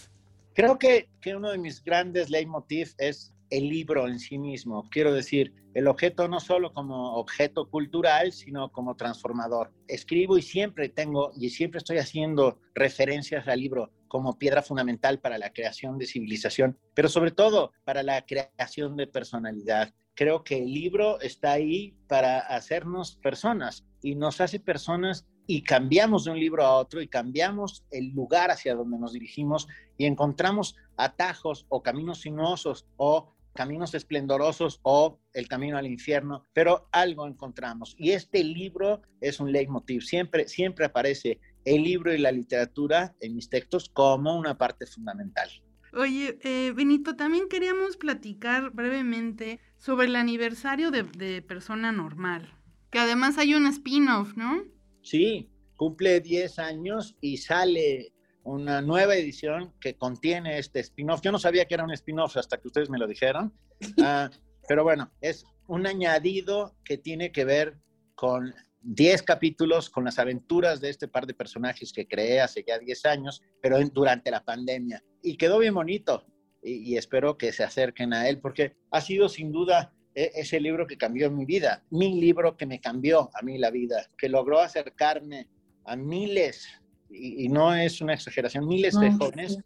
[0.54, 4.88] Creo que, que uno de mis grandes leitmotiv es el libro en sí mismo.
[4.90, 9.70] Quiero decir, el objeto no solo como objeto cultural, sino como transformador.
[9.86, 15.36] Escribo y siempre tengo y siempre estoy haciendo referencias al libro como piedra fundamental para
[15.36, 19.92] la creación de civilización, pero sobre todo para la creación de personalidad.
[20.18, 26.24] Creo que el libro está ahí para hacernos personas y nos hace personas y cambiamos
[26.24, 30.74] de un libro a otro y cambiamos el lugar hacia donde nos dirigimos y encontramos
[30.96, 37.94] atajos o caminos sinuosos o caminos esplendorosos o el camino al infierno, pero algo encontramos.
[37.96, 40.02] Y este libro es un leitmotiv.
[40.02, 45.48] Siempre, siempre aparece el libro y la literatura en mis textos como una parte fundamental.
[45.92, 52.52] Oye, eh, Benito, también queríamos platicar brevemente sobre el aniversario de, de Persona Normal,
[52.90, 54.64] que además hay un spin-off, ¿no?
[55.02, 58.12] Sí, cumple 10 años y sale
[58.42, 61.20] una nueva edición que contiene este spin-off.
[61.22, 63.52] Yo no sabía que era un spin-off hasta que ustedes me lo dijeron,
[64.02, 64.30] Ah,
[64.68, 67.78] pero bueno, es un añadido que tiene que ver
[68.14, 72.78] con 10 capítulos, con las aventuras de este par de personajes que creé hace ya
[72.78, 75.02] 10 años, pero en- durante la pandemia.
[75.22, 76.24] Y quedó bien bonito.
[76.62, 80.60] Y, y espero que se acerquen a él porque ha sido sin duda e- ese
[80.60, 84.28] libro que cambió mi vida, mi libro que me cambió a mí la vida, que
[84.28, 85.48] logró acercarme
[85.84, 86.66] a miles,
[87.08, 89.62] y, y no es una exageración, miles de jóvenes sí,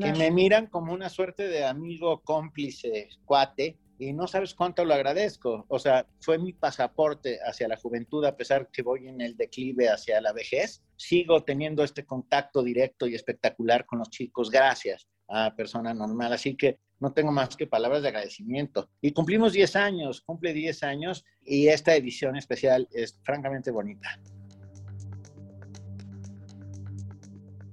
[0.00, 4.94] que me miran como una suerte de amigo, cómplice, cuate, y no sabes cuánto lo
[4.94, 5.64] agradezco.
[5.68, 9.88] O sea, fue mi pasaporte hacia la juventud, a pesar que voy en el declive
[9.88, 10.82] hacia la vejez.
[10.96, 16.32] Sigo teniendo este contacto directo y espectacular con los chicos, gracias a persona normal.
[16.32, 18.90] Así que no tengo más que palabras de agradecimiento.
[19.00, 24.18] Y cumplimos 10 años, cumple 10 años, y esta edición especial es francamente bonita.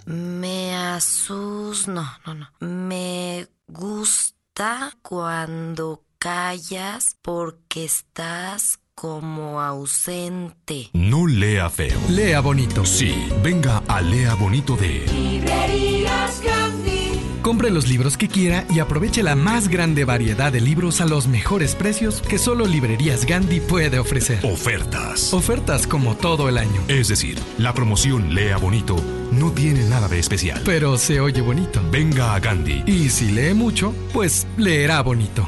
[0.06, 1.88] Me asus...
[1.88, 2.48] No, no, no.
[2.60, 10.90] Me gusta cuando callas porque estás como ausente.
[10.92, 11.98] No lea feo.
[12.10, 12.86] Lea bonito.
[12.86, 17.22] Sí, venga a Lea Bonito de Librerías Gandhi.
[17.42, 21.30] Compre los libros que quiera y aproveche la más grande variedad de libros a los
[21.30, 24.46] mejores precios que solo Librerías Gandhi puede ofrecer.
[24.46, 25.34] Ofertas.
[25.34, 26.82] Ofertas como todo el año.
[26.90, 28.98] Es decir, la promoción Lea Bonito
[29.32, 30.62] no tiene nada de especial.
[30.66, 31.82] Pero se oye bonito.
[31.90, 32.84] Venga a Gandhi.
[32.86, 35.48] Y si lee mucho, pues leerá bonito.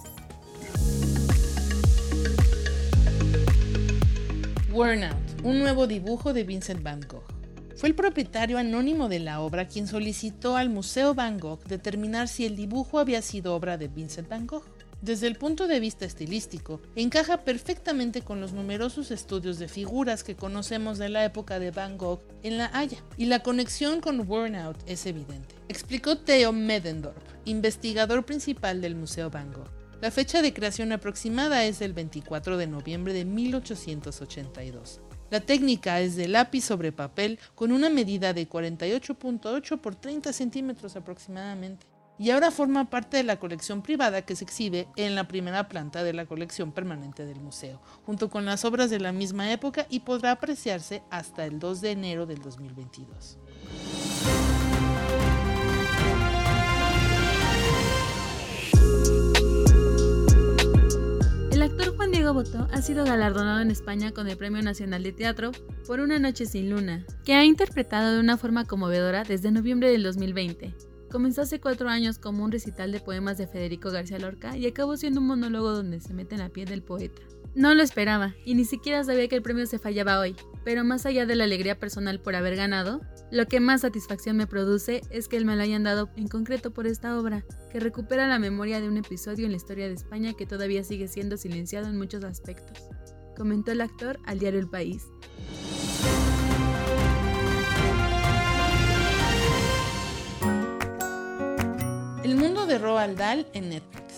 [4.71, 7.25] Wornout, un nuevo dibujo de Vincent Van Gogh.
[7.75, 12.45] Fue el propietario anónimo de la obra quien solicitó al Museo Van Gogh determinar si
[12.45, 14.63] el dibujo había sido obra de Vincent Van Gogh.
[15.01, 20.37] Desde el punto de vista estilístico, encaja perfectamente con los numerosos estudios de figuras que
[20.37, 24.77] conocemos de la época de Van Gogh en La Haya, y la conexión con Wornout
[24.85, 29.80] es evidente, explicó Theo Medendorp, investigador principal del Museo Van Gogh.
[30.01, 34.99] La fecha de creación aproximada es el 24 de noviembre de 1882.
[35.29, 40.95] La técnica es de lápiz sobre papel con una medida de 48.8 por 30 centímetros
[40.95, 41.85] aproximadamente.
[42.17, 46.03] Y ahora forma parte de la colección privada que se exhibe en la primera planta
[46.03, 49.99] de la colección permanente del museo, junto con las obras de la misma época y
[49.99, 53.37] podrá apreciarse hasta el 2 de enero del 2022.
[61.61, 65.11] El actor Juan Diego Botó ha sido galardonado en España con el Premio Nacional de
[65.11, 65.51] Teatro
[65.85, 70.01] por Una Noche sin Luna, que ha interpretado de una forma conmovedora desde noviembre del
[70.01, 70.73] 2020.
[71.11, 74.97] Comenzó hace cuatro años como un recital de poemas de Federico García Lorca y acabó
[74.97, 77.21] siendo un monólogo donde se mete en la piel del poeta.
[77.53, 81.05] No lo esperaba y ni siquiera sabía que el premio se fallaba hoy, pero más
[81.05, 85.27] allá de la alegría personal por haber ganado, lo que más satisfacción me produce es
[85.27, 88.87] que me lo hayan dado en concreto por esta obra, que recupera la memoria de
[88.87, 92.77] un episodio en la historia de España que todavía sigue siendo silenciado en muchos aspectos,
[93.35, 95.03] comentó el actor al diario El País.
[102.23, 104.10] El mundo de Roald Dahl en Netflix.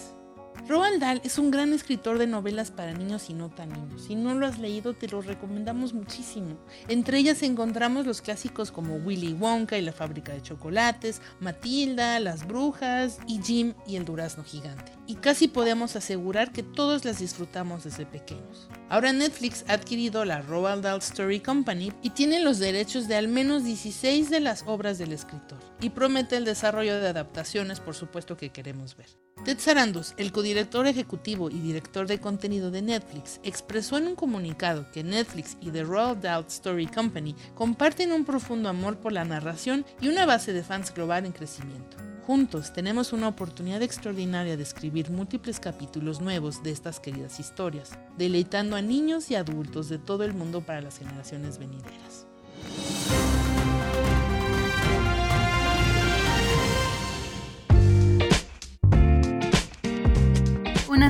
[0.66, 4.04] Roald Dahl es un gran escritor de novelas para niños y no tan niños.
[4.08, 6.58] Si no lo has leído, te lo recomendamos muchísimo.
[6.88, 12.48] Entre ellas encontramos los clásicos como Willy Wonka y la fábrica de chocolates, Matilda, Las
[12.48, 14.94] Brujas y Jim y el durazno gigante.
[15.06, 18.70] Y casi podemos asegurar que todos las disfrutamos desde pequeños.
[18.88, 23.28] Ahora Netflix ha adquirido la Roald Dahl Story Company y tiene los derechos de al
[23.28, 25.60] menos 16 de las obras del escritor.
[25.82, 29.08] Y promete el desarrollo de adaptaciones, por supuesto que queremos ver.
[29.44, 34.86] Ted Sarandos, el codirector ejecutivo y director de contenido de Netflix, expresó en un comunicado
[34.92, 39.86] que Netflix y The Roald Dahl Story Company comparten un profundo amor por la narración
[40.02, 41.98] y una base de fans global en crecimiento.
[42.26, 48.78] Juntos tenemos una oportunidad extraordinaria de escribir múltiples capítulos nuevos de estas queridas historias, deleitando
[48.78, 52.26] a niños y adultos de todo el mundo para las generaciones venideras.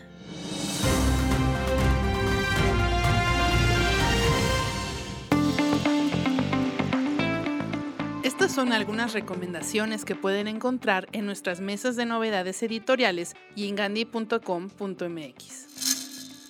[8.35, 13.76] Estas son algunas recomendaciones que pueden encontrar en nuestras mesas de novedades editoriales y en
[13.76, 14.39] gandhi.com.mx.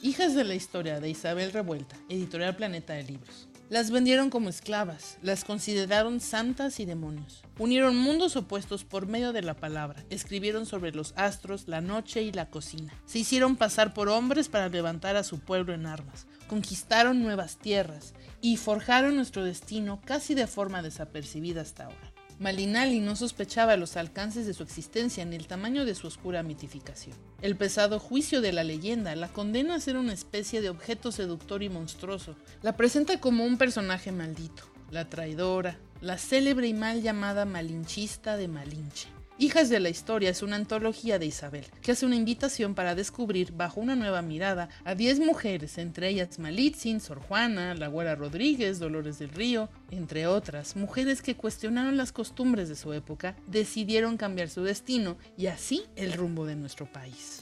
[0.00, 3.50] Hijas de la historia de Isabel Revuelta, editorial Planeta de Libros.
[3.68, 7.42] Las vendieron como esclavas, las consideraron santas y demonios.
[7.58, 12.32] Unieron mundos opuestos por medio de la palabra, escribieron sobre los astros, la noche y
[12.32, 12.94] la cocina.
[13.04, 16.26] Se hicieron pasar por hombres para levantar a su pueblo en armas.
[16.48, 22.14] Conquistaron nuevas tierras y forjaron nuestro destino casi de forma desapercibida hasta ahora.
[22.40, 27.16] Malinali no sospechaba los alcances de su existencia ni el tamaño de su oscura mitificación.
[27.40, 31.62] El pesado juicio de la leyenda la condena a ser una especie de objeto seductor
[31.62, 32.34] y monstruoso.
[32.62, 38.48] La presenta como un personaje maldito, la traidora, la célebre y mal llamada malinchista de
[38.48, 39.13] Malinche.
[39.36, 43.50] Hijas de la Historia es una antología de Isabel, que hace una invitación para descubrir
[43.50, 48.78] bajo una nueva mirada a 10 mujeres, entre ellas Malitzin, Sor Juana, La Güera Rodríguez,
[48.78, 54.50] Dolores del Río, entre otras, mujeres que cuestionaron las costumbres de su época, decidieron cambiar
[54.50, 57.40] su destino y así el rumbo de nuestro país.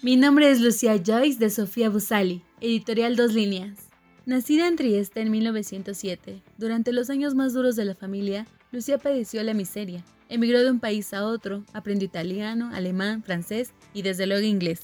[0.00, 3.76] Mi nombre es Lucía Joyce de Sofía Busali, editorial Dos Líneas.
[4.24, 9.42] Nacida en Trieste en 1907, durante los años más duros de la familia, Lucía padeció
[9.42, 10.02] la miseria
[10.34, 14.80] Emigró de un país a otro, aprendió italiano, alemán, francés y desde luego inglés.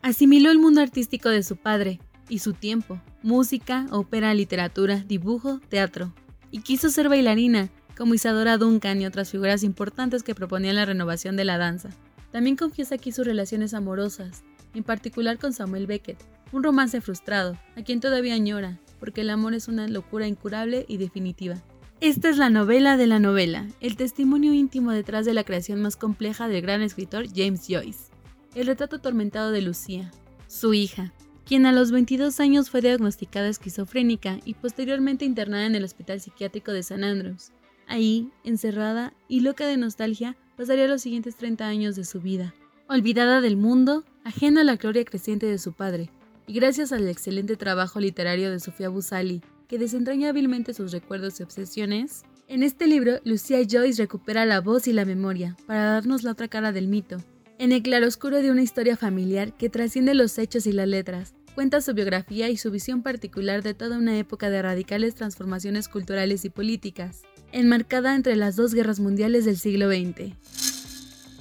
[0.00, 2.00] Asimiló el mundo artístico de su padre
[2.30, 6.14] y su tiempo, música, ópera, literatura, dibujo, teatro.
[6.50, 11.36] Y quiso ser bailarina, como Isadora Duncan y otras figuras importantes que proponían la renovación
[11.36, 11.90] de la danza.
[12.32, 14.42] También confiesa aquí sus relaciones amorosas,
[14.72, 19.52] en particular con Samuel Beckett, un romance frustrado, a quien todavía añora, porque el amor
[19.52, 21.62] es una locura incurable y definitiva.
[22.04, 25.96] Esta es la novela de la novela, el testimonio íntimo detrás de la creación más
[25.96, 28.10] compleja del gran escritor James Joyce.
[28.54, 30.12] El retrato atormentado de Lucía,
[30.46, 31.14] su hija,
[31.46, 36.72] quien a los 22 años fue diagnosticada esquizofrénica y posteriormente internada en el Hospital Psiquiátrico
[36.72, 37.52] de San Andrews.
[37.86, 42.54] Ahí, encerrada y loca de nostalgia, pasaría los siguientes 30 años de su vida.
[42.86, 46.10] Olvidada del mundo, ajena a la gloria creciente de su padre,
[46.46, 51.42] y gracias al excelente trabajo literario de Sofía Busali que desentraña hábilmente sus recuerdos y
[51.42, 56.32] obsesiones, en este libro Lucia Joyce recupera la voz y la memoria para darnos la
[56.32, 57.16] otra cara del mito.
[57.58, 61.80] En el claroscuro de una historia familiar que trasciende los hechos y las letras, cuenta
[61.80, 66.50] su biografía y su visión particular de toda una época de radicales transformaciones culturales y
[66.50, 70.34] políticas, enmarcada entre las dos guerras mundiales del siglo XX.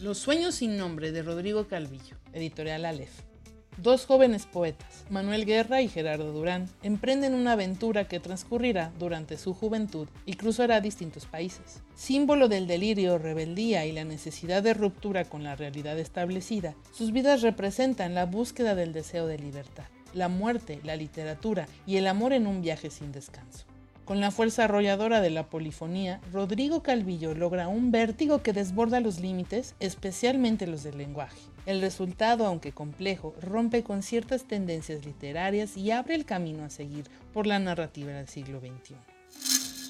[0.02, 3.33] Los sueños sin nombre de Rodrigo Calvillo, editorial Aleph.
[3.78, 9.56] Dos jóvenes poetas, Manuel Guerra y Gerardo Durán, emprenden una aventura que transcurrirá durante su
[9.56, 11.82] juventud y cruzará distintos países.
[11.96, 17.42] Símbolo del delirio, rebeldía y la necesidad de ruptura con la realidad establecida, sus vidas
[17.42, 22.46] representan la búsqueda del deseo de libertad, la muerte, la literatura y el amor en
[22.46, 23.66] un viaje sin descanso.
[24.06, 29.20] Con la fuerza arrolladora de la polifonía, Rodrigo Calvillo logra un vértigo que desborda los
[29.20, 31.40] límites, especialmente los del lenguaje.
[31.66, 37.06] El resultado, aunque complejo, rompe con ciertas tendencias literarias y abre el camino a seguir
[37.34, 38.96] por la narrativa del siglo XXI.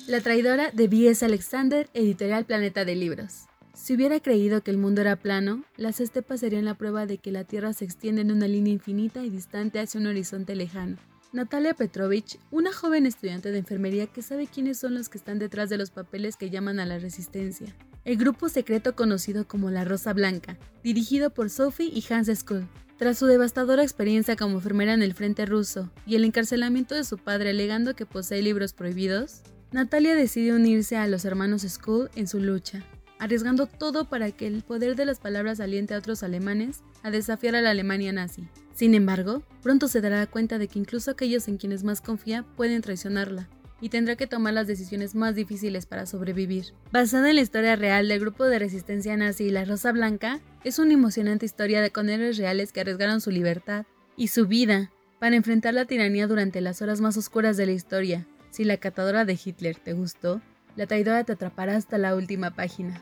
[0.07, 1.25] La traidora de B.S.
[1.25, 3.45] Alexander, editorial Planeta de Libros.
[3.73, 7.31] Si hubiera creído que el mundo era plano, las estepas serían la prueba de que
[7.31, 10.97] la Tierra se extiende en una línea infinita y distante hacia un horizonte lejano.
[11.33, 15.67] Natalia Petrovich, una joven estudiante de enfermería que sabe quiénes son los que están detrás
[15.67, 17.75] de los papeles que llaman a la resistencia.
[18.05, 22.67] El grupo secreto conocido como La Rosa Blanca, dirigido por Sophie y Hans Skull.
[22.97, 27.17] Tras su devastadora experiencia como enfermera en el frente ruso y el encarcelamiento de su
[27.17, 32.41] padre alegando que posee libros prohibidos, Natalia decide unirse a los hermanos Skull en su
[32.41, 32.85] lucha,
[33.23, 37.55] arriesgando todo para que el poder de las palabras aliente a otros alemanes a desafiar
[37.55, 38.49] a la Alemania nazi.
[38.73, 42.81] Sin embargo, pronto se dará cuenta de que incluso aquellos en quienes más confía pueden
[42.81, 43.47] traicionarla,
[43.79, 46.73] y tendrá que tomar las decisiones más difíciles para sobrevivir.
[46.91, 50.93] Basada en la historia real del grupo de resistencia nazi La Rosa Blanca, es una
[50.93, 53.85] emocionante historia de con reales que arriesgaron su libertad
[54.17, 58.27] y su vida para enfrentar la tiranía durante las horas más oscuras de la historia.
[58.51, 60.41] Si la catadora de Hitler te gustó,
[60.75, 63.01] la traidora te atrapará hasta la última página.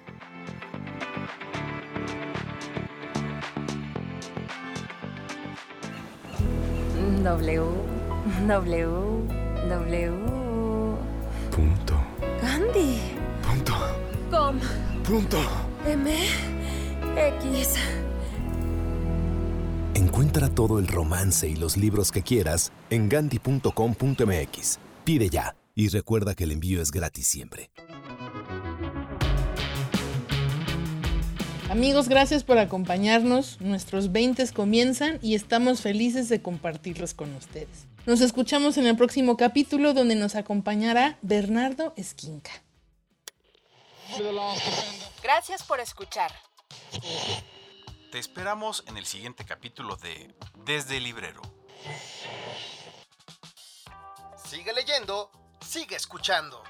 [7.24, 7.64] W,
[8.48, 8.88] W,
[9.70, 10.12] W.
[11.52, 11.94] Punto.
[12.42, 13.00] Gandhi.
[13.46, 13.74] Punto.
[14.32, 14.60] Com.
[15.04, 15.38] Punto.
[15.88, 16.12] M.
[17.16, 17.76] X.
[19.94, 24.80] Encuentra todo el romance y los libros que quieras en gandhi.com.mx.
[25.04, 27.72] Pide ya y recuerda que el envío es gratis siempre.
[31.70, 33.62] Amigos, gracias por acompañarnos.
[33.62, 37.88] Nuestros 20 comienzan y estamos felices de compartirlos con ustedes.
[38.06, 42.52] Nos escuchamos en el próximo capítulo donde nos acompañará Bernardo Esquinca.
[45.24, 46.32] Gracias por escuchar.
[48.12, 51.42] Te esperamos en el siguiente capítulo de Desde el Librero.
[54.44, 55.32] Sigue leyendo,
[55.72, 56.62] sigue escuchando.